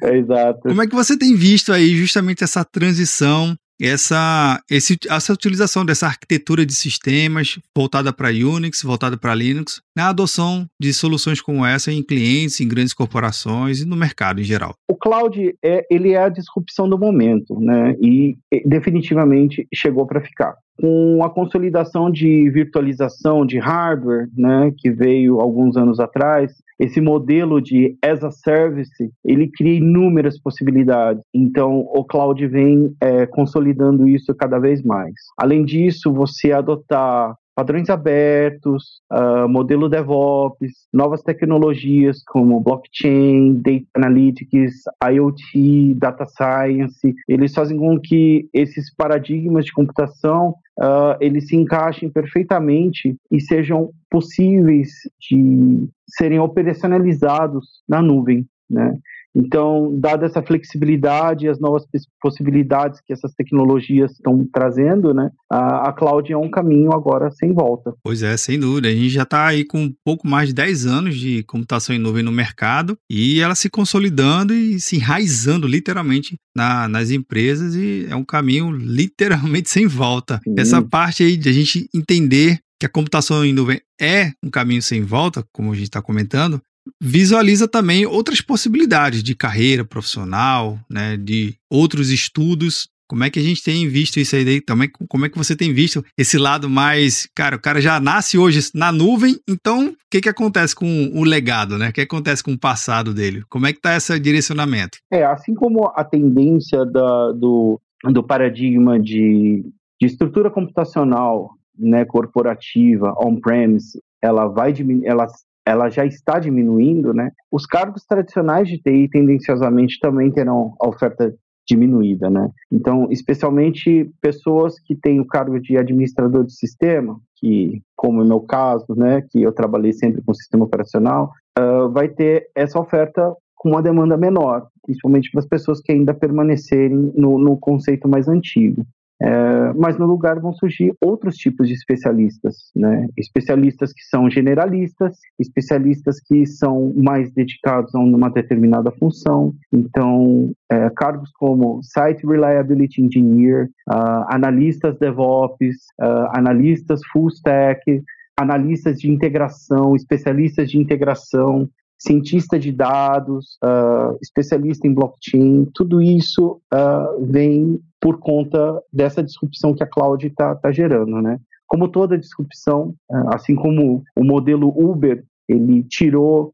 É, 0.02 0.17
exato. 0.17 0.61
Como 0.61 0.82
é 0.82 0.87
que 0.87 0.94
você 0.94 1.17
tem 1.19 1.34
visto 1.34 1.73
aí 1.73 1.96
justamente 1.96 2.44
essa 2.44 2.64
transição 2.64 3.56
essa, 3.81 4.62
esse, 4.70 4.96
essa 5.11 5.32
utilização 5.32 5.84
dessa 5.84 6.06
arquitetura 6.06 6.64
de 6.64 6.73
sistemas 6.73 7.58
voltada 7.76 8.12
para 8.12 8.29
Unix, 8.29 8.81
voltada 8.82 9.17
para 9.17 9.34
Linux, 9.34 9.81
na 9.96 10.11
adoção 10.11 10.67
de 10.81 10.94
soluções 10.94 11.40
como 11.40 11.67
essa 11.67 11.90
em 11.90 12.00
clientes, 12.00 12.61
em 12.61 12.69
grandes 12.69 12.94
corporações 12.94 13.81
e 13.81 13.84
no 13.84 13.96
mercado 13.96 14.40
em 14.40 14.44
geral. 14.44 14.75
O 14.88 14.94
cloud 14.94 15.52
é, 15.64 15.84
ele 15.90 16.12
é 16.12 16.23
a 16.23 16.29
disrupção 16.29 16.88
do 16.88 16.96
momento, 16.96 17.58
né? 17.58 17.96
E 18.00 18.37
definitivamente 18.64 19.67
chegou 19.75 20.06
para 20.06 20.20
ficar 20.20 20.55
com 20.78 21.22
a 21.22 21.30
consolidação 21.30 22.10
de 22.10 22.50
virtualização 22.50 23.44
de 23.46 23.58
hardware, 23.58 24.28
né, 24.36 24.72
que 24.76 24.90
veio 24.90 25.40
alguns 25.40 25.76
anos 25.76 26.00
atrás, 26.00 26.52
esse 26.78 27.00
modelo 27.00 27.60
de 27.60 27.96
as 28.02 28.24
a 28.24 28.30
service, 28.30 29.12
ele 29.24 29.48
cria 29.48 29.76
inúmeras 29.78 30.40
possibilidades. 30.40 31.22
Então, 31.32 31.86
o 31.94 32.04
cloud 32.04 32.44
vem 32.48 32.92
é, 33.00 33.26
consolidando 33.26 34.08
isso 34.08 34.34
cada 34.34 34.58
vez 34.58 34.82
mais. 34.82 35.14
Além 35.38 35.64
disso, 35.64 36.12
você 36.12 36.50
adotar 36.50 37.36
padrões 37.55 37.91
abertos, 37.91 39.03
uh, 39.13 39.49
modelo 39.49 39.89
DevOps, 39.89 40.87
novas 40.93 41.23
tecnologias 41.23 42.23
como 42.25 42.61
blockchain, 42.61 43.61
data 43.61 43.87
analytics, 43.94 44.82
IoT, 45.05 45.94
data 45.94 46.27
science, 46.27 47.15
eles 47.29 47.55
fazem 47.55 47.79
com 47.79 47.99
que 48.01 48.49
esses 48.53 48.94
paradigmas 48.94 49.65
de 49.65 49.73
computação 49.73 50.55
uh, 50.79 51.17
eles 51.21 51.49
se 51.49 51.56
encaixem 51.56 52.11
perfeitamente 52.11 53.17
e 53.31 53.41
sejam 53.41 53.91
possíveis 54.11 54.91
de 55.21 55.89
serem 56.09 56.39
operacionalizados 56.39 57.82
na 57.89 58.01
nuvem, 58.03 58.47
né? 58.69 58.97
Então, 59.34 59.98
dada 59.98 60.27
essa 60.27 60.43
flexibilidade 60.43 61.46
e 61.46 61.48
as 61.48 61.58
novas 61.58 61.84
possibilidades 62.20 63.01
que 63.01 63.12
essas 63.12 63.32
tecnologias 63.34 64.12
estão 64.12 64.46
trazendo, 64.53 65.15
né, 65.15 65.31
a, 65.51 65.89
a 65.89 65.93
cloud 65.93 66.31
é 66.31 66.36
um 66.36 66.51
caminho 66.51 66.93
agora 66.93 67.31
sem 67.31 67.53
volta. 67.53 67.94
Pois 68.05 68.22
é, 68.22 68.36
sem 68.36 68.58
dúvida. 68.58 68.89
A 68.89 68.93
gente 68.93 69.08
já 69.08 69.22
está 69.22 69.46
aí 69.46 69.65
com 69.65 69.84
um 69.84 69.94
pouco 70.05 70.29
mais 70.29 70.48
de 70.48 70.55
10 70.55 70.86
anos 70.86 71.17
de 71.17 71.43
computação 71.44 71.94
em 71.94 71.98
nuvem 71.98 72.22
no 72.22 72.32
mercado 72.32 72.96
e 73.10 73.41
ela 73.41 73.55
se 73.55 73.70
consolidando 73.70 74.53
e 74.53 74.79
se 74.79 74.96
enraizando 74.96 75.67
literalmente 75.67 76.36
na, 76.55 76.86
nas 76.89 77.10
empresas 77.10 77.74
e 77.74 78.06
é 78.08 78.17
um 78.17 78.24
caminho 78.24 78.70
literalmente 78.70 79.70
sem 79.70 79.86
volta. 79.86 80.41
Sim. 80.44 80.55
Essa 80.58 80.82
parte 80.82 81.22
aí 81.22 81.36
de 81.36 81.48
a 81.48 81.53
gente 81.53 81.89
entender 81.94 82.58
que 82.79 82.86
a 82.86 82.89
computação 82.89 83.44
em 83.44 83.53
nuvem 83.53 83.81
é 84.01 84.32
um 84.44 84.51
caminho 84.51 84.82
sem 84.82 85.03
volta, 85.03 85.44
como 85.53 85.70
a 85.70 85.74
gente 85.74 85.84
está 85.84 86.03
comentando, 86.03 86.60
visualiza 87.01 87.69
também 87.69 88.06
outras 88.06 88.41
possibilidades 88.41 89.22
de 89.22 89.34
carreira 89.34 89.84
profissional, 89.84 90.79
né, 90.91 91.17
de 91.17 91.55
outros 91.70 92.10
estudos. 92.10 92.89
Como 93.08 93.24
é 93.24 93.31
que 93.31 93.39
a 93.39 93.43
gente 93.43 93.62
tem 93.62 93.86
visto 93.89 94.19
isso 94.19 94.34
aí? 94.34 94.60
Também, 94.60 94.91
como 95.08 95.27
é 95.27 95.29
que 95.29 95.36
você 95.36 95.55
tem 95.55 95.72
visto 95.72 96.03
esse 96.17 96.39
lado 96.39 96.69
mais, 96.70 97.29
cara, 97.34 97.56
o 97.56 97.60
cara 97.60 97.81
já 97.81 98.01
nasce 98.01 98.39
hoje 98.39 98.70
na 98.74 98.91
nuvem, 98.91 99.39
então 99.46 99.89
o 99.89 99.96
que 100.10 100.22
que 100.22 100.29
acontece 100.29 100.74
com 100.74 101.10
o 101.15 101.22
legado, 101.22 101.77
né? 101.77 101.91
O 101.91 101.93
que 101.93 102.01
acontece 102.01 102.43
com 102.43 102.53
o 102.53 102.58
passado 102.58 103.12
dele? 103.12 103.43
Como 103.51 103.67
é 103.67 103.72
que 103.72 103.81
tá 103.81 103.94
esse 103.96 104.19
direcionamento? 104.19 104.98
É, 105.10 105.24
assim 105.24 105.55
como 105.55 105.93
a 105.94 106.03
tendência 106.03 106.86
da, 106.86 107.32
do, 107.32 107.79
do 108.05 108.22
paradigma 108.22 108.98
de, 108.98 109.62
de 110.01 110.06
estrutura 110.06 110.51
computacional 110.51 111.51
né, 111.79 112.06
corporativa, 112.06 113.15
on-premise, 113.19 114.01
ela 114.22 114.46
vai 114.46 114.72
ela 115.05 115.27
ela 115.66 115.88
já 115.88 116.04
está 116.04 116.38
diminuindo, 116.38 117.12
né? 117.12 117.31
Os 117.50 117.66
cargos 117.66 118.04
tradicionais 118.04 118.69
de 118.69 118.78
TI 118.78 119.08
tendenciosamente 119.08 119.98
também 120.00 120.31
terão 120.31 120.74
a 120.81 120.88
oferta 120.88 121.34
diminuída, 121.66 122.28
né? 122.28 122.50
Então, 122.70 123.08
especialmente 123.10 124.10
pessoas 124.20 124.78
que 124.81 124.96
têm 124.96 125.20
o 125.20 125.26
cargo 125.26 125.60
de 125.60 125.76
administrador 125.76 126.44
de 126.44 126.54
sistema, 126.54 127.19
que, 127.36 127.81
como 127.96 128.22
é 128.22 128.24
meu 128.24 128.40
caso, 128.40 128.94
né, 128.96 129.22
que 129.31 129.42
eu 129.42 129.52
trabalhei 129.52 129.92
sempre 129.92 130.22
com 130.22 130.34
sistema 130.34 130.64
operacional, 130.64 131.31
uh, 131.58 131.88
vai 131.90 132.08
ter 132.08 132.48
essa 132.54 132.81
oferta 132.81 133.34
com 133.56 133.70
uma 133.70 133.82
demanda 133.82 134.16
menor, 134.16 134.66
principalmente 134.82 135.31
para 135.31 135.40
as 135.40 135.46
pessoas 135.46 135.81
que 135.81 135.92
ainda 135.92 136.12
permanecerem 136.12 137.12
no, 137.14 137.38
no 137.38 137.56
conceito 137.56 138.08
mais 138.08 138.28
antigo. 138.28 138.84
É, 139.22 139.72
mas 139.74 139.96
no 139.96 140.05
lugar 140.05 140.41
vão 140.41 140.52
surgir 140.52 140.93
outros 141.00 141.36
tipos 141.36 141.69
de 141.69 141.74
especialistas, 141.74 142.56
né? 142.74 143.06
Especialistas 143.17 143.93
que 143.93 144.02
são 144.02 144.29
generalistas, 144.29 145.17
especialistas 145.38 146.20
que 146.20 146.44
são 146.44 146.93
mais 146.96 147.32
dedicados 147.32 147.94
a 147.94 148.00
uma 148.00 148.29
determinada 148.31 148.91
função. 148.91 149.55
Então, 149.72 150.52
é, 150.70 150.91
cargos 150.91 151.31
como 151.38 151.81
Site 151.84 152.26
Reliability 152.26 153.00
Engineer, 153.00 153.69
uh, 153.88 154.24
analistas 154.29 154.98
DevOps, 154.98 155.76
uh, 156.00 156.29
analistas 156.36 157.00
Full 157.12 157.29
Stack, 157.29 158.02
analistas 158.36 158.98
de 158.98 159.10
integração, 159.10 159.94
especialistas 159.94 160.70
de 160.70 160.79
integração, 160.79 161.69
cientista 162.05 162.59
de 162.59 162.73
dados, 162.73 163.59
uh, 163.63 164.19
especialista 164.21 164.87
em 164.87 164.94
blockchain, 164.94 165.67
tudo 165.73 166.03
isso 166.03 166.61
uh, 166.73 167.25
vem 167.25 167.81
por 168.01 168.19
conta 168.19 168.82
dessa 168.93 169.23
disrupção 169.23 169.73
que 169.75 169.85
a 169.85 169.87
cloud 169.87 170.27
está 170.27 170.55
tá 170.56 170.73
gerando, 170.73 171.23
né? 171.23 171.39
Como 171.67 171.89
toda 171.89 172.19
disrupção, 172.19 172.94
uh, 173.09 173.35
assim 173.35 173.55
como 173.55 174.03
o 174.17 174.25
modelo 174.25 174.69
Uber, 174.69 175.25
ele 175.49 175.85
tirou 175.85 176.53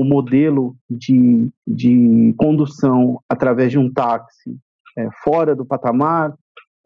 o 0.00 0.02
modelo 0.02 0.74
de, 0.88 1.50
de 1.66 2.34
condução 2.38 3.20
através 3.28 3.70
de 3.70 3.78
um 3.78 3.92
táxi 3.92 4.56
é, 4.96 5.08
fora 5.22 5.54
do 5.54 5.62
patamar, 5.62 6.32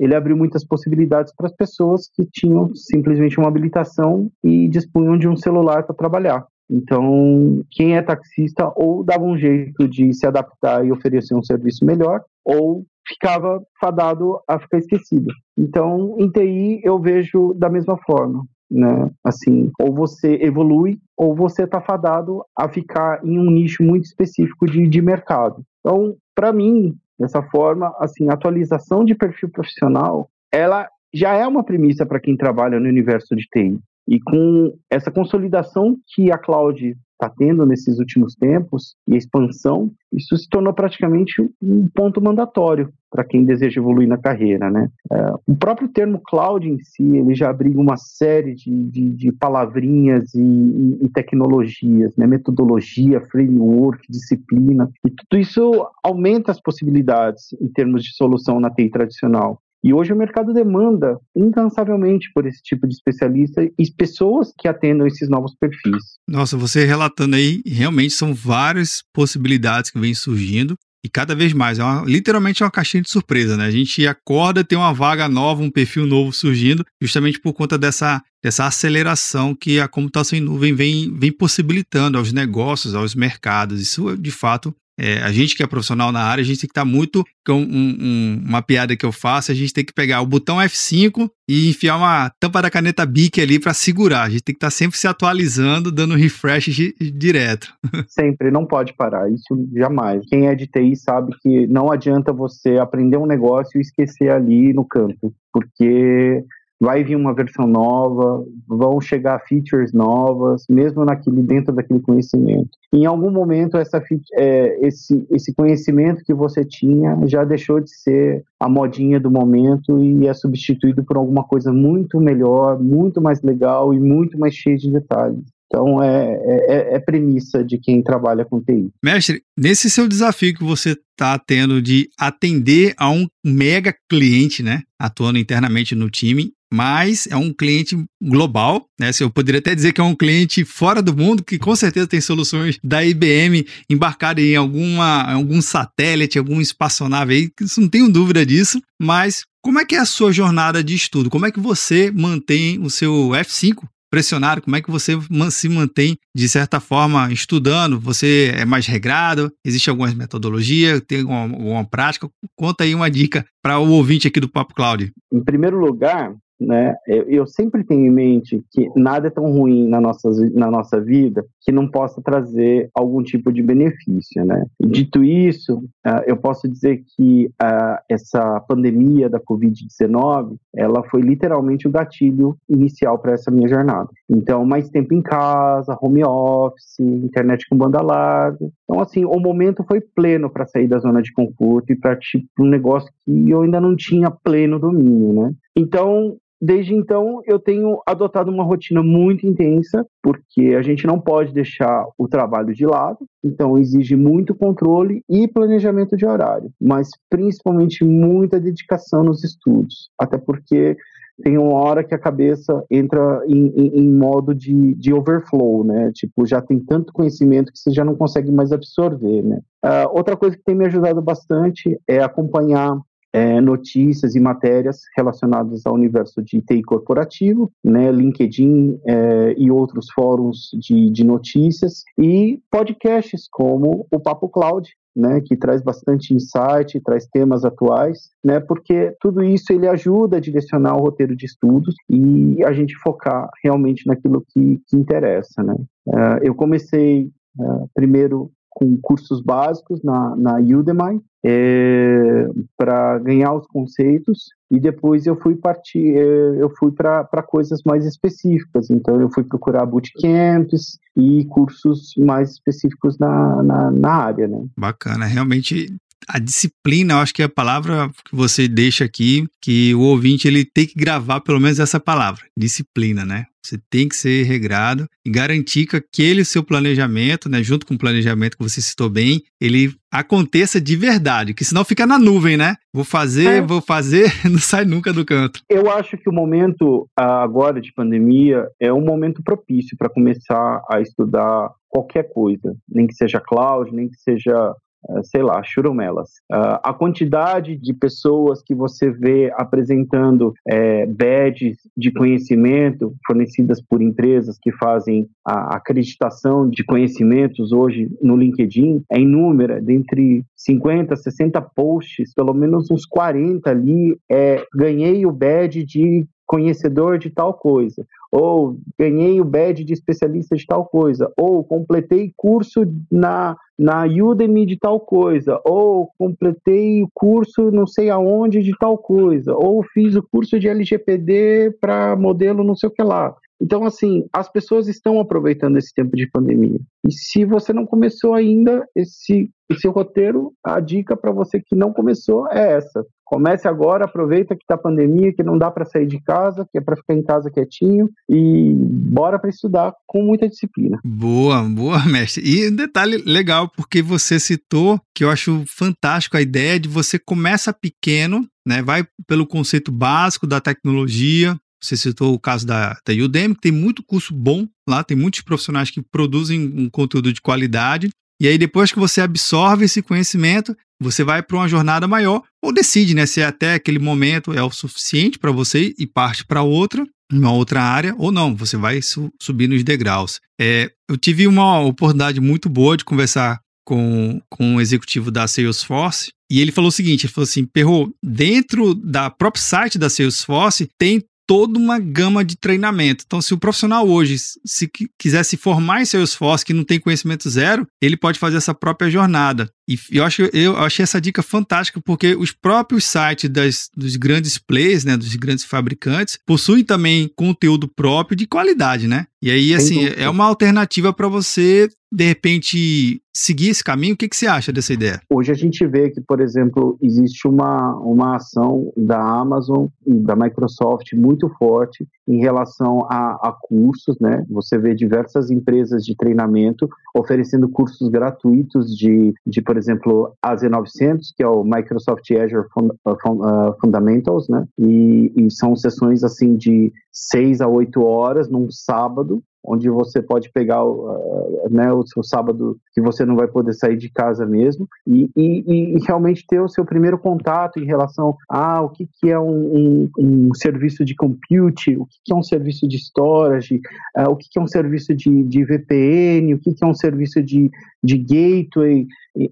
ele 0.01 0.17
abriu 0.17 0.37
muitas 0.37 0.65
possibilidades 0.65 1.33
para 1.33 1.47
as 1.47 1.55
pessoas 1.55 2.09
que 2.13 2.27
tinham 2.27 2.75
simplesmente 2.75 3.39
uma 3.39 3.47
habilitação 3.47 4.29
e 4.43 4.67
dispunham 4.67 5.17
de 5.17 5.29
um 5.29 5.37
celular 5.37 5.85
para 5.85 5.95
trabalhar. 5.95 6.45
Então, 6.71 7.63
quem 7.71 7.97
é 7.97 8.03
taxista 8.03 8.71
ou 8.77 9.03
dava 9.03 9.25
um 9.25 9.39
jeito 9.39 9.89
de 9.89 10.13
se 10.13 10.27
adaptar 10.27 10.85
e 10.85 10.93
oferecer 10.93 11.35
um 11.35 11.43
serviço 11.43 11.85
melhor, 11.85 12.23
ou 12.45 12.85
ficava 13.07 13.63
fadado 13.81 14.39
a 14.47 14.59
ficar 14.59 14.79
esquecido. 14.79 15.33
Então, 15.57 16.17
em 16.19 16.31
TI 16.31 16.81
eu 16.85 17.01
vejo 17.01 17.55
da 17.55 17.71
mesma 17.71 17.97
forma, 18.05 18.45
né? 18.71 19.11
Assim, 19.25 19.71
ou 19.81 19.95
você 19.95 20.39
evolui 20.43 20.99
ou 21.17 21.35
você 21.35 21.65
está 21.65 21.81
fadado 21.81 22.45
a 22.57 22.69
ficar 22.69 23.25
em 23.25 23.39
um 23.39 23.51
nicho 23.51 23.83
muito 23.83 24.05
específico 24.05 24.67
de, 24.67 24.87
de 24.87 25.01
mercado. 25.01 25.63
Então, 25.81 26.15
para 26.35 26.53
mim, 26.53 26.95
dessa 27.19 27.43
forma, 27.43 27.95
assim, 27.99 28.29
atualização 28.29 29.05
de 29.05 29.15
perfil 29.15 29.49
profissional, 29.51 30.29
ela 30.53 30.87
já 31.13 31.35
é 31.35 31.47
uma 31.47 31.65
premissa 31.65 32.05
para 32.05 32.21
quem 32.21 32.37
trabalha 32.37 32.79
no 32.79 32.89
universo 32.89 33.35
de 33.35 33.47
TI. 33.47 33.81
E 34.09 34.19
com 34.21 34.73
essa 34.91 35.11
consolidação 35.11 35.97
que 36.15 36.33
a 36.33 36.39
cloud 36.39 36.97
está 37.13 37.29
tendo 37.29 37.67
nesses 37.67 37.99
últimos 37.99 38.35
tempos 38.35 38.95
e 39.07 39.15
a 39.15 39.19
expansão, 39.19 39.91
isso 40.13 40.37
se 40.37 40.49
tornou 40.49 40.73
praticamente 40.73 41.43
um 41.61 41.89
ponto 41.93 42.23
mandatório 42.23 42.91
para 43.11 43.25
quem 43.25 43.45
deseja 43.45 43.81
evoluir 43.81 44.09
na 44.09 44.17
carreira, 44.17 44.71
né? 44.71 44.89
É, 45.11 45.33
o 45.47 45.57
próprio 45.57 45.89
termo 45.89 46.21
cloud 46.25 46.67
em 46.69 46.79
si, 46.79 47.03
ele 47.03 47.35
já 47.35 47.51
abriga 47.51 47.81
uma 47.81 47.97
série 47.97 48.55
de, 48.55 48.71
de, 48.85 49.11
de 49.11 49.33
palavrinhas 49.33 50.33
e, 50.35 50.41
e, 50.41 50.99
e, 51.03 51.09
tecnologias, 51.09 52.17
né? 52.17 52.27
Metodologia, 52.27 53.21
framework, 53.21 54.01
disciplina, 54.09 54.89
e 55.05 55.11
tudo 55.11 55.41
isso 55.41 55.87
aumenta 56.03 56.53
as 56.53 56.61
possibilidades 56.61 57.53
em 57.61 57.69
termos 57.69 58.05
de 58.05 58.15
solução 58.15 58.61
na 58.61 58.71
TI 58.71 58.91
tradicional. 58.91 59.61
E 59.83 59.95
hoje 59.95 60.13
o 60.13 60.17
mercado 60.17 60.53
demanda 60.53 61.19
incansavelmente 61.37 62.31
por 62.35 62.47
esse 62.47 62.61
tipo 62.63 62.87
de 62.87 62.95
especialista 62.95 63.63
e 63.63 63.91
pessoas 63.93 64.53
que 64.59 64.67
atendam 64.67 65.07
esses 65.07 65.29
novos 65.29 65.55
perfis. 65.55 66.19
Nossa, 66.29 66.57
você 66.57 66.85
relatando 66.85 67.37
aí, 67.37 67.63
realmente 67.65 68.15
são 68.15 68.35
várias 68.35 69.03
possibilidades 69.13 69.91
que 69.91 70.01
vêm 70.01 70.15
surgindo. 70.15 70.75
E 71.05 71.09
cada 71.09 71.33
vez 71.33 71.53
mais, 71.53 71.79
é 71.79 71.85
uma, 71.85 72.05
literalmente 72.05 72.61
é 72.61 72.67
uma 72.67 72.73
caixinha 72.73 73.03
de 73.03 73.09
surpresa, 73.09 73.57
né? 73.57 73.67
A 73.67 73.71
gente 73.71 74.05
acorda, 74.05 74.65
tem 74.65 74.77
uma 74.77 74.93
vaga 74.93 75.29
nova, 75.29 75.63
um 75.63 75.71
perfil 75.71 76.05
novo 76.05 76.33
surgindo, 76.33 76.85
justamente 77.01 77.41
por 77.41 77.53
conta 77.53 77.79
dessa, 77.79 78.21
dessa 78.43 78.67
aceleração 78.67 79.55
que 79.55 79.79
a 79.79 79.87
computação 79.87 80.37
em 80.37 80.43
nuvem 80.43 80.75
vem, 80.75 81.17
vem 81.17 81.31
possibilitando 81.31 82.19
aos 82.19 82.33
negócios, 82.33 82.97
aos 82.97 83.15
mercados. 83.15 83.81
Isso, 83.81 84.17
de 84.17 84.33
fato, 84.33 84.75
é, 84.99 85.19
a 85.23 85.31
gente 85.31 85.57
que 85.57 85.63
é 85.63 85.67
profissional 85.67 86.11
na 86.11 86.21
área, 86.21 86.43
a 86.43 86.45
gente 86.45 86.61
tem 86.61 86.69
que 86.69 86.73
estar 86.73 86.83
tá 86.83 86.85
muito. 86.85 87.25
Com 87.47 87.63
um, 87.63 87.97
um, 87.99 88.43
uma 88.47 88.61
piada 88.61 88.95
que 88.95 89.07
eu 89.07 89.13
faço, 89.13 89.51
a 89.51 89.55
gente 89.55 89.73
tem 89.73 89.83
que 89.83 89.95
pegar 89.95 90.21
o 90.21 90.27
botão 90.27 90.59
F5 90.59 91.31
e 91.49 91.71
enfiar 91.71 91.97
uma 91.97 92.31
tampa 92.39 92.61
da 92.61 92.71
caneta 92.71 93.07
BIC 93.07 93.41
ali 93.41 93.59
para 93.59 93.73
segurar. 93.73 94.25
A 94.25 94.29
gente 94.29 94.43
tem 94.43 94.55
que 94.55 94.59
estar 94.59 94.67
tá 94.67 94.71
sempre 94.71 94.99
se 94.99 95.09
atualizando, 95.09 95.91
dando 95.91 96.15
refresh 96.15 96.93
direto. 97.01 97.73
Sempre, 98.09 98.51
não 98.51 98.67
pode 98.67 98.93
parar, 98.93 99.31
isso 99.31 99.69
jamais. 99.75 100.23
Quem 100.29 100.47
é 100.47 100.55
de 100.55 100.67
TI 100.67 100.95
sabe 100.97 101.33
que 101.41 101.67
não 101.69 101.91
adianta 101.91 102.33
você 102.33 102.77
aprender 102.77 103.17
um 103.17 103.27
negócio 103.27 103.79
e 103.79 103.81
esquecer 103.81 104.31
ali 104.31 104.75
no 104.75 104.85
canto, 104.85 105.33
porque 105.53 106.45
vai 106.81 107.03
vir 107.03 107.17
uma 107.17 107.35
versão 107.35 107.67
nova, 107.67 108.45
vão 108.67 109.01
chegar 109.01 109.41
features 109.47 109.93
novas, 109.93 110.65
mesmo 110.69 111.05
naquele 111.05 111.43
dentro 111.43 111.75
daquele 111.75 112.01
conhecimento. 112.01 112.71
Em 112.93 113.05
algum 113.05 113.31
momento 113.31 113.77
essa 113.77 114.03
é, 114.35 114.87
esse 114.87 115.27
esse 115.31 115.53
conhecimento 115.55 116.25
que 116.25 116.33
você 116.33 116.65
tinha 116.65 117.19
já 117.27 117.45
deixou 117.45 117.81
de 117.81 117.91
ser 117.91 118.45
a 118.61 118.69
modinha 118.69 119.19
do 119.19 119.31
momento 119.31 120.03
e 120.03 120.27
é 120.27 120.35
substituído 120.35 121.05
por 121.05 121.17
alguma 121.17 121.45
coisa 121.45 121.73
muito 121.73 122.21
melhor, 122.21 122.81
muito 122.81 123.21
mais 123.21 123.43
legal 123.43 123.93
e 123.93 124.01
muito 124.01 124.39
mais 124.39 124.55
cheia 124.55 124.77
de 124.77 124.91
detalhes. 124.91 125.45
Então 125.67 126.03
é, 126.03 126.33
é, 126.33 126.95
é, 126.95 126.99
premissa 126.99 127.63
de 127.63 127.79
quem 127.79 128.03
trabalha 128.03 128.45
com 128.45 128.61
TI. 128.61 128.91
Mestre, 129.05 129.43
nesse 129.57 129.91
seu 129.91 130.09
desafio 130.09 130.55
que 130.55 130.65
você 130.65 130.93
está 130.93 131.39
tendo 131.39 131.83
de 131.83 132.09
atender 132.19 132.95
a 132.97 133.11
um 133.11 133.27
mega 133.45 133.95
cliente, 134.09 134.63
né? 134.63 134.83
Atuando 134.99 135.39
internamente 135.39 135.95
no 135.95 136.09
time, 136.09 136.53
mas 136.73 137.27
é 137.27 137.37
um 137.37 137.53
cliente 137.53 137.97
global, 138.21 138.87
né? 138.99 139.11
Eu 139.21 139.31
poderia 139.31 139.59
até 139.59 139.75
dizer 139.75 139.93
que 139.93 140.01
é 140.01 140.05
um 140.05 140.15
cliente 140.15 140.65
fora 140.65 141.03
do 141.03 141.17
mundo, 141.17 141.43
que 141.43 141.59
com 141.59 141.75
certeza 141.75 142.07
tem 142.07 142.21
soluções 142.21 142.79
da 142.83 143.05
IBM 143.05 143.67
embarcadas 143.89 144.45
em 144.45 144.57
alguma, 144.57 145.23
algum 145.23 145.61
satélite, 145.63 146.39
algum 146.39 146.61
espaçonave 146.61 147.35
aí, 147.35 147.51
não 147.79 147.89
tenho 147.89 148.11
dúvida 148.11 148.45
disso, 148.45 148.81
mas 149.01 149.45
como 149.63 149.79
é 149.81 149.85
que 149.85 149.95
é 149.95 149.99
a 149.99 150.05
sua 150.05 150.33
jornada 150.33 150.83
de 150.83 150.95
estudo? 150.95 151.31
Como 151.31 151.47
é 151.47 151.51
que 151.51 151.61
você 151.61 152.11
mantém 152.11 152.79
o 152.79 152.89
seu 152.89 153.31
F5 153.31 153.85
pressionado? 154.11 154.63
Como 154.63 154.77
é 154.77 154.81
que 154.81 154.91
você 154.91 155.13
se 155.51 155.69
mantém, 155.69 156.17
de 156.35 156.49
certa 156.49 156.81
forma, 156.81 157.33
estudando? 157.33 158.01
Você 158.01 158.53
é 158.57 158.65
mais 158.65 158.87
regrado? 158.87 159.53
Existe 159.65 159.91
alguma 159.91 160.13
metodologia? 160.15 161.01
Tem 161.01 161.21
alguma, 161.21 161.43
alguma 161.43 161.85
prática? 161.85 162.29
Conta 162.57 162.85
aí 162.85 162.95
uma 162.95 163.11
dica 163.11 163.45
para 163.63 163.79
o 163.79 163.91
ouvinte 163.91 164.29
aqui 164.29 164.41
do 164.41 164.49
Papo 164.49 164.75
Cloud. 164.75 165.13
Em 165.33 165.43
primeiro 165.43 165.79
lugar, 165.79 166.35
né? 166.61 166.97
Eu, 167.07 167.23
eu, 167.25 167.47
sempre 167.47 167.85
tenho 167.85 168.07
em 168.07 168.11
mente 168.11 168.63
que 168.71 168.91
nada 168.97 169.29
é 169.29 169.31
tão 169.31 169.51
ruim 169.53 169.89
na 169.89 170.01
nossa, 170.01 170.29
na 170.53 170.71
nossa 170.71 171.01
vida 171.01 171.45
que 171.61 171.71
não 171.71 171.89
possa 171.89 172.21
trazer 172.21 172.91
algum 172.95 173.23
tipo 173.23 173.53
de 173.53 173.63
benefício, 173.63 174.45
né? 174.45 174.65
dito 174.81 175.23
isso, 175.23 175.79
uh, 176.07 176.23
eu 176.27 176.37
posso 176.37 176.69
dizer 176.69 177.03
que 177.17 177.47
uh, 177.63 177.99
essa 178.09 178.61
pandemia 178.61 179.29
da 179.29 179.39
Covid-19, 179.39 180.57
ela 180.75 181.03
foi 181.05 181.21
literalmente 181.21 181.87
o 181.87 181.91
gatilho 181.91 182.57
inicial 182.69 183.19
para 183.19 183.33
essa 183.33 183.51
minha 183.51 183.69
jornada. 183.69 184.09
Então, 184.29 184.65
mais 184.65 184.89
tempo 184.89 185.15
em 185.15 185.23
casa, 185.23 185.97
home 186.01 186.25
office, 186.25 186.99
internet 187.01 187.67
com 187.69 187.77
banda 187.77 188.01
larga. 188.03 188.59
Então, 188.85 189.01
assim, 189.01 189.25
o 189.25 189.39
momento 189.39 189.85
foi 189.87 190.01
pleno 190.01 190.51
para 190.51 190.67
sair 190.67 190.89
da 190.89 190.99
zona 190.99 191.23
de 191.23 191.33
conforto 191.33 191.93
e 191.93 191.97
para 191.97 192.17
tipo, 192.17 192.49
um 192.59 192.67
negócio 192.67 193.11
que 193.29 193.51
eu 193.51 193.61
ainda 193.61 193.81
não 193.81 193.95
tinha 193.95 194.31
pleno 194.31 194.79
domínio, 194.79 195.33
né? 195.35 195.53
Então, 195.77 196.37
Desde 196.61 196.93
então, 196.93 197.41
eu 197.47 197.57
tenho 197.57 198.03
adotado 198.05 198.51
uma 198.51 198.65
rotina 198.65 199.01
muito 199.01 199.47
intensa, 199.47 200.05
porque 200.21 200.75
a 200.77 200.83
gente 200.83 201.07
não 201.07 201.21
pode 201.21 201.53
deixar 201.53 202.05
o 202.19 202.27
trabalho 202.27 202.75
de 202.75 202.85
lado, 202.85 203.25
então 203.45 203.79
exige 203.79 204.17
muito 204.17 204.57
controle 204.57 205.23
e 205.31 205.47
planejamento 205.47 206.17
de 206.17 206.27
horário, 206.27 206.73
mas 206.81 207.11
principalmente 207.31 208.05
muita 208.05 208.59
dedicação 208.59 209.23
nos 209.23 209.45
estudos, 209.45 210.11
até 210.19 210.37
porque 210.37 210.97
tem 211.43 211.57
uma 211.57 211.75
hora 211.75 212.03
que 212.03 212.15
a 212.15 212.19
cabeça 212.19 212.85
entra 212.91 213.45
em, 213.47 213.69
em, 213.77 214.01
em 214.01 214.11
modo 214.11 214.53
de, 214.53 214.95
de, 214.97 215.15
overflow, 215.15 215.85
né? 215.85 216.11
Tipo, 216.13 216.45
já 216.45 216.61
tem 216.61 216.81
tanto 216.81 217.13
conhecimento 217.13 217.73
que 217.73 217.79
você 217.79 217.93
já 217.93 218.05
não 218.05 218.17
consegue 218.17 218.51
mais 218.51 218.73
absorver, 218.73 219.43
né? 219.43 219.61
Uh, 219.85 220.11
outra 220.11 220.37
coisa 220.37 220.57
que 220.57 220.65
tem 220.65 220.75
me 220.75 220.87
ajudado 220.87 221.23
bastante 221.23 221.97
é 222.09 222.19
acompanhar 222.21 222.99
é, 223.39 223.61
notícias 223.61 224.35
e 224.35 224.41
matérias 224.41 225.03
relacionadas 225.17 225.87
ao 225.87 225.95
universo 225.95 226.43
de 226.43 226.61
TI 226.61 226.83
corporativo, 226.83 227.71
né, 227.85 228.11
LinkedIn 228.11 228.99
é, 229.07 229.55
e 229.57 229.71
outros 229.71 230.11
fóruns 230.11 230.71
de, 230.73 231.09
de 231.11 231.23
notícias, 231.23 232.03
e 232.19 232.61
podcasts 232.69 233.47
como 233.49 234.07
o 234.11 234.19
Papo 234.19 234.49
Cloud, 234.49 234.91
né, 235.15 235.41
que 235.41 235.57
traz 235.57 235.81
bastante 235.83 236.35
insight, 236.35 237.01
traz 237.01 237.27
temas 237.27 237.65
atuais, 237.65 238.31
né, 238.45 238.59
porque 238.59 239.15
tudo 239.21 239.45
isso 239.45 239.73
ele 239.73 239.87
ajuda 239.87 240.39
a 240.39 240.41
direcionar 240.41 240.97
o 240.97 241.01
roteiro 241.01 241.37
de 241.37 241.47
estudos 241.47 241.95
e 242.11 242.63
a 242.65 242.73
gente 242.73 242.97
focar 242.97 243.49
realmente 243.63 244.05
naquilo 244.07 244.45
que, 244.49 244.81
que 244.89 244.97
interessa, 244.97 245.63
né. 245.63 245.77
Uh, 246.09 246.39
eu 246.43 246.55
comecei 246.55 247.31
uh, 247.59 247.89
primeiro 247.95 248.51
com 248.79 248.97
cursos 249.03 249.41
básicos 249.41 250.01
na, 250.05 250.37
na 250.37 250.55
Udemy 250.55 251.21
é, 251.45 252.49
para 252.77 253.19
ganhar 253.19 253.53
os 253.53 253.67
conceitos 253.67 254.51
e 254.71 254.79
depois 254.79 255.27
eu 255.27 255.35
fui 255.35 255.57
partir 255.57 256.17
é, 256.17 256.63
eu 256.63 256.71
fui 256.79 256.93
para 256.93 257.43
coisas 257.43 257.83
mais 257.85 258.07
específicas. 258.07 258.89
Então 258.89 259.21
eu 259.21 259.29
fui 259.31 259.43
procurar 259.43 259.85
bootcamps 259.85 261.01
e 261.17 261.45
cursos 261.47 262.13
mais 262.17 262.53
específicos 262.53 263.19
na, 263.19 263.65
na, 263.65 263.91
na 263.91 264.13
área 264.13 264.47
né? 264.47 264.65
Bacana. 264.77 265.27
Realmente 265.27 265.93
a 266.29 266.39
disciplina, 266.39 267.15
eu 267.15 267.19
acho 267.19 267.35
que 267.35 267.43
é 267.43 267.47
a 267.47 267.51
palavra 267.51 268.11
que 268.25 268.35
você 268.35 268.67
deixa 268.67 269.05
aqui, 269.05 269.47
que 269.63 269.95
o 269.95 270.01
ouvinte 270.01 270.49
ele 270.49 270.65
tem 270.65 270.87
que 270.87 270.99
gravar 270.99 271.41
pelo 271.41 271.61
menos 271.61 271.79
essa 271.79 272.01
palavra, 272.01 272.45
disciplina, 272.57 273.25
né? 273.25 273.47
Você 273.65 273.79
tem 273.91 274.09
que 274.09 274.17
ser 274.17 274.45
regrado 274.45 275.07
e 275.27 275.31
garantir 275.31 275.87
que 275.87 275.97
aquele 275.97 276.43
seu 276.45 276.63
planejamento, 276.63 277.51
né, 277.51 277.63
junto 277.63 277.87
com 277.87 277.95
o 277.95 277.99
planejamento 277.99 278.57
que 278.57 278.63
você 278.63 278.81
citou 278.81 279.11
bem, 279.11 279.43
ele 279.61 279.95
aconteça 280.11 280.81
de 280.81 280.97
verdade, 280.97 281.53
que 281.53 281.65
senão 281.65 281.85
fica 281.85 282.07
na 282.07 282.19
nuvem, 282.19 282.57
né? 282.57 282.77
Vou 282.95 283.05
fazer, 283.05 283.57
é. 283.57 283.61
vou 283.61 283.83
fazer, 283.83 284.33
não 284.49 284.59
sai 284.59 284.87
nunca 284.87 285.13
do 285.13 285.25
canto. 285.25 285.61
Eu 285.69 285.91
acho 285.91 286.17
que 286.17 286.31
o 286.31 286.33
momento 286.33 287.07
agora 287.15 287.81
de 287.81 287.93
pandemia 287.93 288.67
é 288.81 288.93
um 288.93 289.05
momento 289.05 289.43
propício 289.43 289.97
para 289.99 290.09
começar 290.09 290.83
a 290.91 291.01
estudar 291.03 291.71
qualquer 291.89 292.33
coisa, 292.33 292.75
nem 292.89 293.07
que 293.07 293.15
seja 293.15 293.41
cloud, 293.41 293.95
nem 293.95 294.09
que 294.09 294.17
seja 294.17 294.75
sei 295.23 295.43
lá, 295.43 295.63
churumelas. 295.63 296.31
Uh, 296.51 296.79
a 296.83 296.93
quantidade 296.93 297.77
de 297.77 297.95
pessoas 297.95 298.63
que 298.63 298.75
você 298.75 299.11
vê 299.11 299.53
apresentando 299.57 300.53
é, 300.67 301.07
badges 301.07 301.79
de 301.97 302.13
conhecimento 302.13 303.15
fornecidas 303.27 303.81
por 303.81 304.03
empresas 304.03 304.59
que 304.61 304.73
fazem 304.73 305.29
a 305.45 305.77
acreditação 305.77 306.69
de 306.69 306.85
conhecimentos 306.85 307.73
hoje 307.73 308.11
no 308.23 308.37
LinkedIn 308.37 309.03
é 309.11 309.21
inúmera, 309.21 309.81
dentre 309.81 310.45
50, 310.57 311.17
60 311.17 311.61
posts, 311.61 312.35
pelo 312.35 312.55
menos 312.55 312.91
uns 312.91 313.05
40 313.07 313.71
ali, 313.71 314.19
é, 314.31 314.65
ganhei 314.75 315.25
o 315.25 315.33
badge 315.33 315.85
de 315.85 316.27
conhecedor 316.47 317.19
de 317.19 317.29
tal 317.29 317.53
coisa, 317.53 318.07
ou 318.31 318.79
ganhei 318.99 319.41
o 319.41 319.45
badge 319.45 319.85
de 319.85 319.93
especialista 319.93 320.55
de 320.55 320.67
tal 320.67 320.85
coisa, 320.85 321.33
ou 321.37 321.65
completei 321.65 322.33
curso 322.37 322.83
na, 323.11 323.57
na 323.79 324.05
Udemy 324.05 324.67
de 324.67 324.79
tal 324.79 325.01
coisa, 325.01 325.61
ou 325.65 326.11
completei 326.19 327.03
o 327.03 327.09
curso 327.13 327.71
não 327.71 327.87
sei 327.87 328.11
aonde 328.11 328.63
de 328.63 328.77
tal 328.79 328.99
coisa, 328.99 329.55
ou 329.55 329.83
fiz 329.83 330.15
o 330.15 330.23
curso 330.23 330.59
de 330.59 330.69
LGPD 330.69 331.77
para 331.81 332.17
modelo 332.17 332.63
não 332.63 332.77
sei 332.77 332.89
o 332.89 332.93
que 332.93 333.03
lá. 333.03 333.35
Então, 333.61 333.85
assim, 333.85 334.25
as 334.33 334.51
pessoas 334.51 334.89
estão 334.89 335.21
aproveitando 335.21 335.77
esse 335.77 335.93
tempo 335.93 336.17
de 336.17 336.29
pandemia. 336.31 336.79
E 337.07 337.13
se 337.13 337.45
você 337.45 337.73
não 337.73 337.85
começou 337.85 338.35
ainda 338.35 338.87
esse, 338.95 339.51
esse 339.71 339.89
roteiro, 339.89 340.53
a 340.65 340.79
dica 340.81 341.17
para 341.17 341.33
você 341.33 341.61
que 341.61 341.75
não 341.75 341.93
começou 341.93 342.49
é 342.51 342.77
essa. 342.77 343.05
Comece 343.25 343.69
agora, 343.69 344.07
aproveita 344.07 344.55
que 344.57 344.63
está 344.63 344.79
pandemia, 344.79 345.35
que 345.35 345.43
não 345.43 345.59
dá 345.59 345.71
para 345.71 345.85
sair 345.85 346.07
de 346.07 346.19
casa, 346.23 346.67
que 346.73 346.79
é 346.79 346.81
para 346.81 346.97
ficar 346.97 347.15
em 347.15 347.23
casa 347.23 347.51
quietinho 347.51 348.09
e 348.29 348.73
bora 348.75 349.39
para 349.39 349.51
estudar 349.51 349.93
com 350.07 350.23
muita 350.23 350.49
disciplina. 350.49 350.99
Boa, 351.05 351.63
boa, 351.63 352.03
mestre. 352.09 352.43
E 352.43 352.71
um 352.71 352.75
detalhe 352.75 353.19
legal, 353.27 353.69
porque 353.77 354.01
você 354.01 354.41
citou 354.41 354.99
que 355.15 355.25
eu 355.25 355.31
acho 355.31 355.63
fantástico 355.67 356.39
a 356.39 356.41
ideia 356.41 356.81
de 356.81 356.89
você 356.89 357.19
começa 357.19 357.71
pequeno, 357.71 358.47
né? 358.67 358.81
Vai 358.83 359.05
pelo 359.27 359.47
conceito 359.47 359.93
básico 359.93 360.47
da 360.47 360.59
tecnologia, 360.59 361.55
você 361.83 361.97
citou 361.97 362.35
o 362.35 362.39
caso 362.39 362.67
da, 362.67 362.99
da 363.05 363.13
Udemy, 363.13 363.55
que 363.55 363.61
tem 363.61 363.73
muito 363.73 364.03
curso 364.03 364.35
bom 364.35 364.67
lá, 364.89 365.05
tem 365.05 365.17
muitos 365.17 365.41
profissionais 365.43 365.91
que 365.91 366.03
produzem 366.03 366.61
um 366.61 366.89
conteúdo 366.89 367.33
de 367.33 367.41
qualidade. 367.41 368.11
E 368.41 368.47
aí, 368.47 368.57
depois 368.57 368.93
que 368.93 368.99
você 368.99 369.21
absorve 369.21 369.85
esse 369.85 370.01
conhecimento, 370.01 370.77
você 371.01 371.25
vai 371.25 371.43
para 371.43 371.57
uma 371.57 371.69
jornada 371.69 372.07
maior 372.07 372.43
ou 372.63 372.73
decide, 372.73 373.15
né, 373.15 373.27
se 373.27 373.43
até 373.43 373.75
aquele 373.75 373.99
momento 373.99 374.53
é 374.53 374.63
o 374.63 374.71
suficiente 374.71 375.39
para 375.39 375.53
você 375.53 375.95
e 375.99 376.07
parte 376.07 376.45
para 376.45 376.63
outra, 376.63 377.05
uma 377.33 377.53
outra 377.53 377.83
área, 377.83 378.15
ou 378.19 378.33
não, 378.33 378.55
você 378.55 378.77
vai 378.77 379.03
su 379.03 379.31
subir 379.41 379.69
nos 379.69 379.85
degraus. 379.85 380.41
É, 380.61 380.91
eu 381.09 381.17
tive 381.17 381.47
uma 381.47 381.81
oportunidade 381.81 382.41
muito 382.41 382.69
boa 382.69 382.97
de 382.97 383.05
conversar 383.05 383.61
com, 383.85 384.41
com 384.51 384.75
um 384.75 384.81
executivo 384.81 385.31
da 385.31 385.47
Salesforce 385.47 386.31
e 386.51 386.61
ele 386.61 386.73
falou 386.73 386.89
o 386.89 386.93
seguinte: 386.93 387.27
ele 387.27 387.33
falou 387.33 387.45
assim, 387.49 387.65
Perro, 387.65 388.15
dentro 388.23 388.95
da 388.95 389.31
próprio 389.31 389.63
site 389.63 389.99
da 389.99 390.09
Salesforce 390.09 390.89
tem 390.99 391.23
toda 391.49 391.79
uma 391.79 391.99
gama 391.99 392.45
de 392.45 392.57
treinamento. 392.57 393.25
Então, 393.27 393.41
se 393.41 393.55
o 393.55 393.59
profissional 393.59 394.07
hoje 394.07 394.37
se 394.67 394.87
quiser 395.19 395.43
se 395.43 395.57
formar 395.57 396.03
em 396.03 396.05
Salesforce, 396.05 396.65
que 396.65 396.75
não 396.75 396.85
tem 396.85 397.01
conhecimento 397.01 397.49
zero, 397.49 397.89
ele 398.03 398.19
pode 398.19 398.39
fazer 398.39 398.59
essa 398.59 398.75
própria 398.75 399.11
jornada. 399.11 399.73
E 399.89 399.99
eu, 400.13 400.23
acho, 400.23 400.43
eu 400.53 400.77
achei 400.77 401.03
essa 401.03 401.19
dica 401.19 401.43
fantástica 401.43 401.99
porque 402.05 402.37
os 402.37 402.53
próprios 402.53 403.05
sites 403.05 403.49
das, 403.49 403.91
dos 403.97 404.17
grandes 404.17 404.59
players, 404.59 405.05
né, 405.05 405.17
dos 405.17 405.35
grandes 405.35 405.65
fabricantes, 405.65 406.39
possuem 406.45 406.85
também 406.85 407.31
conteúdo 407.35 407.89
próprio 407.89 408.37
de 408.37 408.47
qualidade, 408.47 409.09
né? 409.09 409.27
E 409.41 409.51
aí, 409.51 409.73
assim, 409.73 410.07
é 410.17 410.29
uma 410.29 410.45
alternativa 410.45 411.13
para 411.13 411.29
você 411.29 411.89
de 412.11 412.25
repente 412.25 413.23
seguir 413.35 413.69
esse 413.69 413.85
caminho? 413.85 414.15
O 414.15 414.17
que, 414.17 414.29
que 414.29 414.37
você 414.37 414.47
acha 414.47 414.73
dessa 414.73 414.93
ideia? 414.93 415.21
Hoje 415.31 415.53
a 415.53 415.55
gente 415.55 415.87
vê 415.87 416.11
que, 416.11 416.21
por 416.21 416.41
exemplo, 416.41 416.99
existe 417.01 417.47
uma, 417.47 417.95
uma 417.97 418.37
ação 418.37 418.93
da 418.97 419.21
Amazon 419.21 419.87
e 420.07 420.15
da 420.15 420.35
Microsoft 420.35 421.13
muito 421.13 421.49
forte 421.51 422.07
em 422.27 422.39
relação 422.41 423.07
a, 423.09 423.39
a 423.49 423.57
cursos, 423.63 424.19
né? 424.21 424.45
Você 424.51 424.77
vê 424.77 424.95
diversas 424.95 425.51
empresas 425.51 426.05
de 426.05 426.17
treinamento 426.17 426.89
oferecendo 427.15 427.69
cursos 427.69 428.09
gratuitos 428.09 428.97
de, 428.97 429.33
de 429.47 429.63
por 429.63 429.77
exemplo, 429.79 430.35
a 430.43 430.55
Z900, 430.55 431.21
que 431.37 431.43
é 431.43 431.49
o 431.49 431.65
Microsoft 431.65 432.31
Azure 432.31 432.69
Fund, 432.73 432.91
uh, 433.07 433.75
Fundamentals, 433.81 434.49
né? 434.49 434.67
E, 434.79 435.33
e 435.37 435.51
são 435.51 435.75
sessões 435.77 436.23
assim 436.23 436.57
de 436.57 436.93
seis 437.13 437.61
a 437.61 437.69
oito 437.69 438.03
horas 438.05 438.49
num 438.49 438.71
sábado 438.71 439.43
onde 439.65 439.89
você 439.91 440.23
pode 440.23 440.51
pegar 440.53 440.85
uh, 440.85 441.69
né, 441.71 441.93
o 441.93 442.07
seu 442.07 442.23
sábado 442.23 442.79
que 442.93 443.01
você 443.01 443.25
não 443.25 443.37
vai 443.37 443.49
poder 443.49 443.75
sair 443.75 443.97
de 443.97 444.11
casa 444.11 444.47
mesmo 444.47 444.89
e, 445.07 445.31
e, 445.37 445.97
e 445.97 445.99
realmente 446.07 446.47
ter 446.47 446.61
o 446.61 446.69
seu 446.69 446.85
primeiro 446.85 447.19
contato 447.19 447.79
em 447.79 447.85
relação 447.85 448.37
a 448.49 448.81
o 448.83 448.91
que, 448.91 449.09
que 449.21 449.31
é 449.31 449.39
um, 449.39 449.49
um, 449.49 450.11
um 450.19 450.55
serviço 450.55 451.05
de 451.05 451.15
compute, 451.15 451.97
o 451.97 452.07
que, 452.07 452.17
que 452.25 452.33
é 452.33 452.37
um 452.37 452.43
serviço 452.43 452.87
de 452.89 452.97
storage, 452.97 453.81
uh, 454.17 454.31
o 454.31 454.37
que, 454.37 454.49
que 454.51 454.59
é 454.59 454.63
um 454.63 454.69
serviço 454.69 455.15
de, 455.15 455.43
de 455.45 455.65
VPN, 455.65 456.55
o 456.55 456.59
que, 456.59 456.75
que 456.75 456.85
é 456.85 456.87
um 456.87 456.95
serviço 456.95 457.43
de, 457.43 457.71
de 458.03 458.19
gateway, 458.19 459.07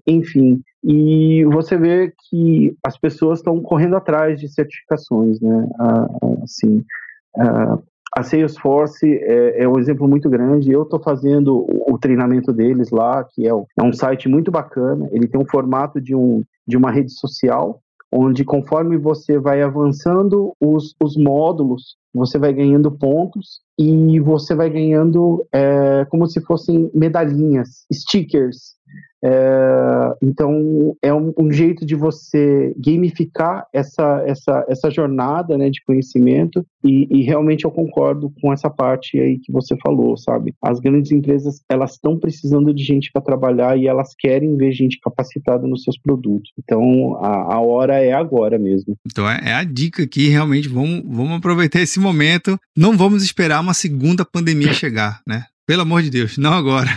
enfim. 0.05 0.61
E 0.83 1.43
você 1.45 1.77
vê 1.77 2.13
que 2.29 2.75
as 2.85 2.97
pessoas 2.97 3.39
estão 3.39 3.61
correndo 3.61 3.95
atrás 3.95 4.39
de 4.39 4.47
certificações, 4.47 5.39
né? 5.41 5.67
Assim, 6.43 6.83
a 8.15 8.23
Salesforce 8.23 9.05
é, 9.05 9.63
é, 9.63 9.67
um 9.67 9.79
exemplo 9.79 10.07
muito 10.07 10.29
grande. 10.29 10.71
Eu 10.71 10.83
estou 10.83 10.99
fazendo 10.99 11.57
o, 11.57 11.93
o, 11.93 11.97
treinamento 11.97 12.53
deles 12.53 12.89
lá, 12.89 13.23
que 13.23 13.47
é, 13.47 13.49
é, 13.51 13.83
um 13.83 13.93
site 13.93 14.29
muito 14.29 14.51
bacana. 14.51 15.07
Ele 15.11 15.27
tem 15.27 15.39
um 15.39 15.45
formato 15.45 15.99
de, 15.99 16.15
um, 16.15 16.43
de 16.67 16.77
uma 16.77 16.91
rede 16.91 17.11
social, 17.11 17.81
onde 18.11 18.45
conforme 18.45 18.97
você 18.97 19.37
vai 19.37 19.61
avançando 19.61 20.53
os, 20.61 20.95
os 21.01 21.17
módulos, 21.17 21.97
você 22.13 22.37
vai 22.39 22.53
ganhando 22.53 22.91
pontos 22.91 23.59
e 23.77 24.19
você 24.19 24.55
vai 24.55 24.69
ganhando 24.69 25.45
é, 25.53 26.05
como 26.09 26.25
se 26.25 26.39
fossem 26.41 26.89
medalhinhas, 26.93 27.85
stickers 27.93 28.76
é, 29.23 30.15
então, 30.21 30.95
é 31.01 31.11
um, 31.13 31.33
um, 31.37 31.51
jeito 31.51 31.85
de 31.85 31.95
você 31.95 32.73
gamificar 32.77 33.65
essa, 33.73 34.23
essa, 34.27 34.65
essa 34.69 34.91
jornada 34.91 35.57
né, 35.57 35.71
de 35.71 35.83
conhecimento 35.83 36.63
e, 36.83 37.07
e, 37.09 37.23
realmente 37.23 37.65
eu 37.65 37.71
concordo 37.71 38.31
com 38.39 38.53
essa 38.53 38.69
parte 38.69 39.19
aí 39.19 39.39
que 39.39 39.51
você 39.51 39.75
falou, 39.83 40.15
sabe? 40.15 40.53
As 40.61 40.79
grandes 40.79 41.11
empresas, 41.11 41.61
elas 41.67 41.93
estão 41.93 42.17
precisando 42.19 42.71
de 42.71 42.83
gente 42.83 43.11
para 43.11 43.21
trabalhar 43.21 43.77
e 43.77 43.87
elas 43.87 44.13
querem 44.17 44.55
ver 44.55 44.71
gente 44.71 44.99
capacitada 44.99 45.67
nos 45.67 45.83
seus 45.83 45.97
produtos. 45.97 46.51
Então, 46.57 47.17
a, 47.17 47.55
a 47.55 47.59
hora 47.59 47.95
é 47.95 48.13
agora 48.13 48.59
mesmo. 48.59 48.95
Então, 49.05 49.27
é, 49.27 49.41
é 49.43 49.53
a 49.53 49.63
dica 49.63 50.03
aqui, 50.03 50.29
realmente, 50.29 50.69
vamos, 50.69 51.01
vamos 51.03 51.37
aproveitar 51.37 51.81
esse 51.81 51.99
momento. 51.99 52.57
Não 52.77 52.95
vamos 52.95 53.23
esperar 53.23 53.61
uma 53.61 53.73
segunda 53.73 54.23
pandemia 54.23 54.73
chegar, 54.73 55.21
né? 55.27 55.45
Pelo 55.67 55.81
amor 55.81 56.01
de 56.01 56.09
Deus, 56.09 56.37
não 56.37 56.53
agora. 56.53 56.89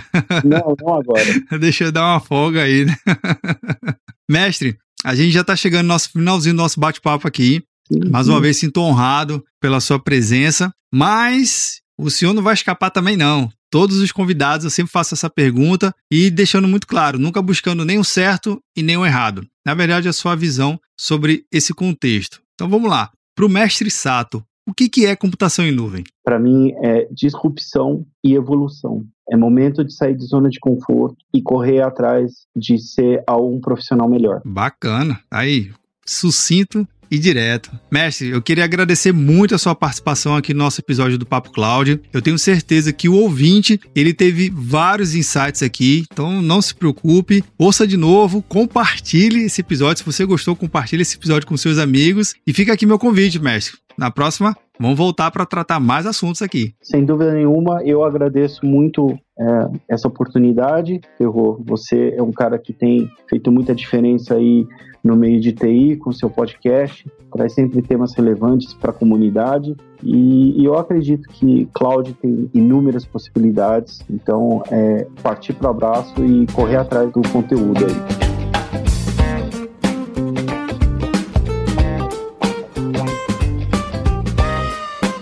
Não, 0.44 0.76
não 0.80 0.94
agora. 0.94 1.24
Deixa 1.58 1.84
eu 1.84 1.92
dar 1.92 2.12
uma 2.12 2.20
folga 2.20 2.62
aí, 2.62 2.84
né? 2.84 2.96
Mestre, 4.30 4.78
a 5.04 5.12
gente 5.12 5.32
já 5.32 5.40
está 5.40 5.56
chegando 5.56 5.82
no 5.82 5.88
nosso 5.88 6.10
finalzinho 6.12 6.54
do 6.54 6.62
nosso 6.62 6.78
bate-papo 6.78 7.26
aqui. 7.26 7.64
Uhum. 7.90 8.10
Mais 8.10 8.28
uma 8.28 8.40
vez, 8.40 8.58
sinto 8.58 8.80
honrado 8.80 9.44
pela 9.60 9.80
sua 9.80 9.98
presença, 9.98 10.72
mas 10.94 11.80
o 11.98 12.08
senhor 12.08 12.32
não 12.32 12.44
vai 12.44 12.54
escapar 12.54 12.90
também, 12.90 13.16
não. 13.16 13.50
Todos 13.70 13.98
os 13.98 14.12
convidados 14.12 14.64
eu 14.64 14.70
sempre 14.70 14.92
faço 14.92 15.14
essa 15.14 15.28
pergunta 15.28 15.92
e 16.08 16.30
deixando 16.30 16.68
muito 16.68 16.86
claro, 16.86 17.18
nunca 17.18 17.42
buscando 17.42 17.84
nem 17.84 17.98
o 17.98 18.04
certo 18.04 18.62
e 18.76 18.82
nem 18.84 18.96
o 18.96 19.04
errado. 19.04 19.44
Na 19.66 19.74
verdade, 19.74 20.08
é 20.08 20.10
a 20.10 20.34
visão 20.34 20.80
sobre 20.96 21.44
esse 21.50 21.74
contexto. 21.74 22.40
Então 22.54 22.68
vamos 22.68 22.88
lá. 22.88 23.10
Para 23.34 23.46
o 23.46 23.48
mestre 23.48 23.90
Sato, 23.90 24.44
o 24.68 24.74
que, 24.74 24.88
que 24.88 25.06
é 25.06 25.16
computação 25.16 25.64
em 25.64 25.72
nuvem? 25.72 26.04
Para 26.24 26.38
mim, 26.38 26.72
é 26.82 27.08
disrupção 27.10 28.06
e 28.24 28.34
evolução. 28.34 29.04
É 29.30 29.36
momento 29.36 29.84
de 29.84 29.94
sair 29.94 30.16
de 30.16 30.24
zona 30.24 30.48
de 30.48 30.58
conforto 30.58 31.16
e 31.32 31.40
correr 31.40 31.82
atrás 31.82 32.46
de 32.54 32.78
ser 32.78 33.22
um 33.30 33.60
profissional 33.60 34.08
melhor. 34.08 34.40
Bacana. 34.44 35.20
Aí, 35.30 35.70
sucinto 36.06 36.86
e 37.10 37.18
direto. 37.18 37.70
Mestre, 37.90 38.28
eu 38.28 38.40
queria 38.40 38.64
agradecer 38.64 39.12
muito 39.12 39.54
a 39.54 39.58
sua 39.58 39.74
participação 39.74 40.36
aqui 40.36 40.54
no 40.54 40.60
nosso 40.60 40.80
episódio 40.80 41.18
do 41.18 41.26
Papo 41.26 41.50
Cloud. 41.50 42.00
Eu 42.12 42.22
tenho 42.22 42.38
certeza 42.38 42.92
que 42.92 43.08
o 43.08 43.14
ouvinte, 43.14 43.80
ele 43.94 44.14
teve 44.14 44.50
vários 44.54 45.14
insights 45.14 45.62
aqui, 45.62 46.04
então 46.10 46.40
não 46.40 46.62
se 46.62 46.74
preocupe, 46.74 47.42
ouça 47.58 47.86
de 47.86 47.96
novo, 47.96 48.42
compartilhe 48.42 49.44
esse 49.44 49.60
episódio. 49.60 49.98
Se 49.98 50.04
você 50.04 50.24
gostou, 50.24 50.54
compartilhe 50.54 51.02
esse 51.02 51.16
episódio 51.16 51.48
com 51.48 51.56
seus 51.56 51.78
amigos 51.78 52.34
e 52.46 52.52
fica 52.52 52.72
aqui 52.72 52.86
meu 52.86 52.98
convite, 52.98 53.40
mestre. 53.40 53.76
Na 54.00 54.10
próxima, 54.10 54.56
vamos 54.78 54.96
voltar 54.96 55.30
para 55.30 55.44
tratar 55.44 55.78
mais 55.78 56.06
assuntos 56.06 56.40
aqui. 56.40 56.74
Sem 56.80 57.04
dúvida 57.04 57.34
nenhuma, 57.34 57.82
eu 57.84 58.02
agradeço 58.02 58.64
muito 58.64 59.10
é, 59.38 59.44
essa 59.90 60.08
oportunidade. 60.08 61.02
Ferro, 61.18 61.62
você 61.66 62.14
é 62.16 62.22
um 62.22 62.32
cara 62.32 62.58
que 62.58 62.72
tem 62.72 63.10
feito 63.28 63.52
muita 63.52 63.74
diferença 63.74 64.36
aí 64.36 64.66
no 65.04 65.14
meio 65.14 65.38
de 65.38 65.52
TI 65.52 65.96
com 65.96 66.10
seu 66.12 66.30
podcast, 66.30 67.06
traz 67.30 67.52
sempre 67.52 67.82
temas 67.82 68.14
relevantes 68.14 68.72
para 68.72 68.90
a 68.90 68.94
comunidade 68.94 69.76
e, 70.02 70.58
e, 70.58 70.64
eu 70.64 70.78
acredito 70.78 71.28
que 71.28 71.68
cloud 71.74 72.14
tem 72.14 72.50
inúmeras 72.54 73.04
possibilidades. 73.04 74.00
Então, 74.08 74.62
é 74.70 75.06
partir 75.22 75.52
para 75.52 75.68
o 75.68 75.70
abraço 75.72 76.24
e 76.24 76.46
correr 76.54 76.76
atrás 76.76 77.12
do 77.12 77.20
conteúdo 77.28 77.84
aí. 77.84 78.29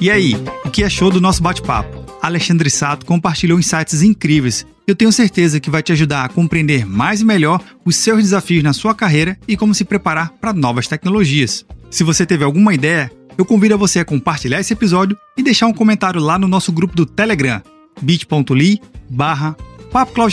E 0.00 0.10
aí, 0.10 0.34
o 0.64 0.70
que 0.70 0.84
achou 0.84 1.10
do 1.10 1.20
nosso 1.20 1.42
bate-papo? 1.42 2.04
Alexandre 2.22 2.70
Sato 2.70 3.04
compartilhou 3.04 3.58
insights 3.58 4.02
incríveis. 4.02 4.64
Eu 4.86 4.94
tenho 4.94 5.10
certeza 5.10 5.58
que 5.58 5.70
vai 5.70 5.82
te 5.82 5.92
ajudar 5.92 6.24
a 6.24 6.28
compreender 6.28 6.86
mais 6.86 7.20
e 7.20 7.24
melhor 7.24 7.60
os 7.84 7.96
seus 7.96 8.22
desafios 8.22 8.62
na 8.62 8.72
sua 8.72 8.94
carreira 8.94 9.36
e 9.46 9.56
como 9.56 9.74
se 9.74 9.84
preparar 9.84 10.30
para 10.40 10.52
novas 10.52 10.86
tecnologias. 10.86 11.66
Se 11.90 12.04
você 12.04 12.24
teve 12.24 12.44
alguma 12.44 12.72
ideia, 12.72 13.10
eu 13.36 13.44
convido 13.44 13.74
a 13.74 13.78
você 13.78 13.98
a 13.98 14.04
compartilhar 14.04 14.60
esse 14.60 14.72
episódio 14.72 15.16
e 15.36 15.42
deixar 15.42 15.66
um 15.66 15.74
comentário 15.74 16.20
lá 16.20 16.38
no 16.38 16.48
nosso 16.48 16.72
grupo 16.72 16.94
do 16.94 17.04
Telegram, 17.04 17.60
bit.ly 18.00 18.80
barra 19.10 19.56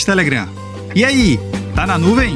Telegram. 0.06 0.48
E 0.94 1.04
aí, 1.04 1.40
tá 1.74 1.88
na 1.88 1.98
nuvem? 1.98 2.36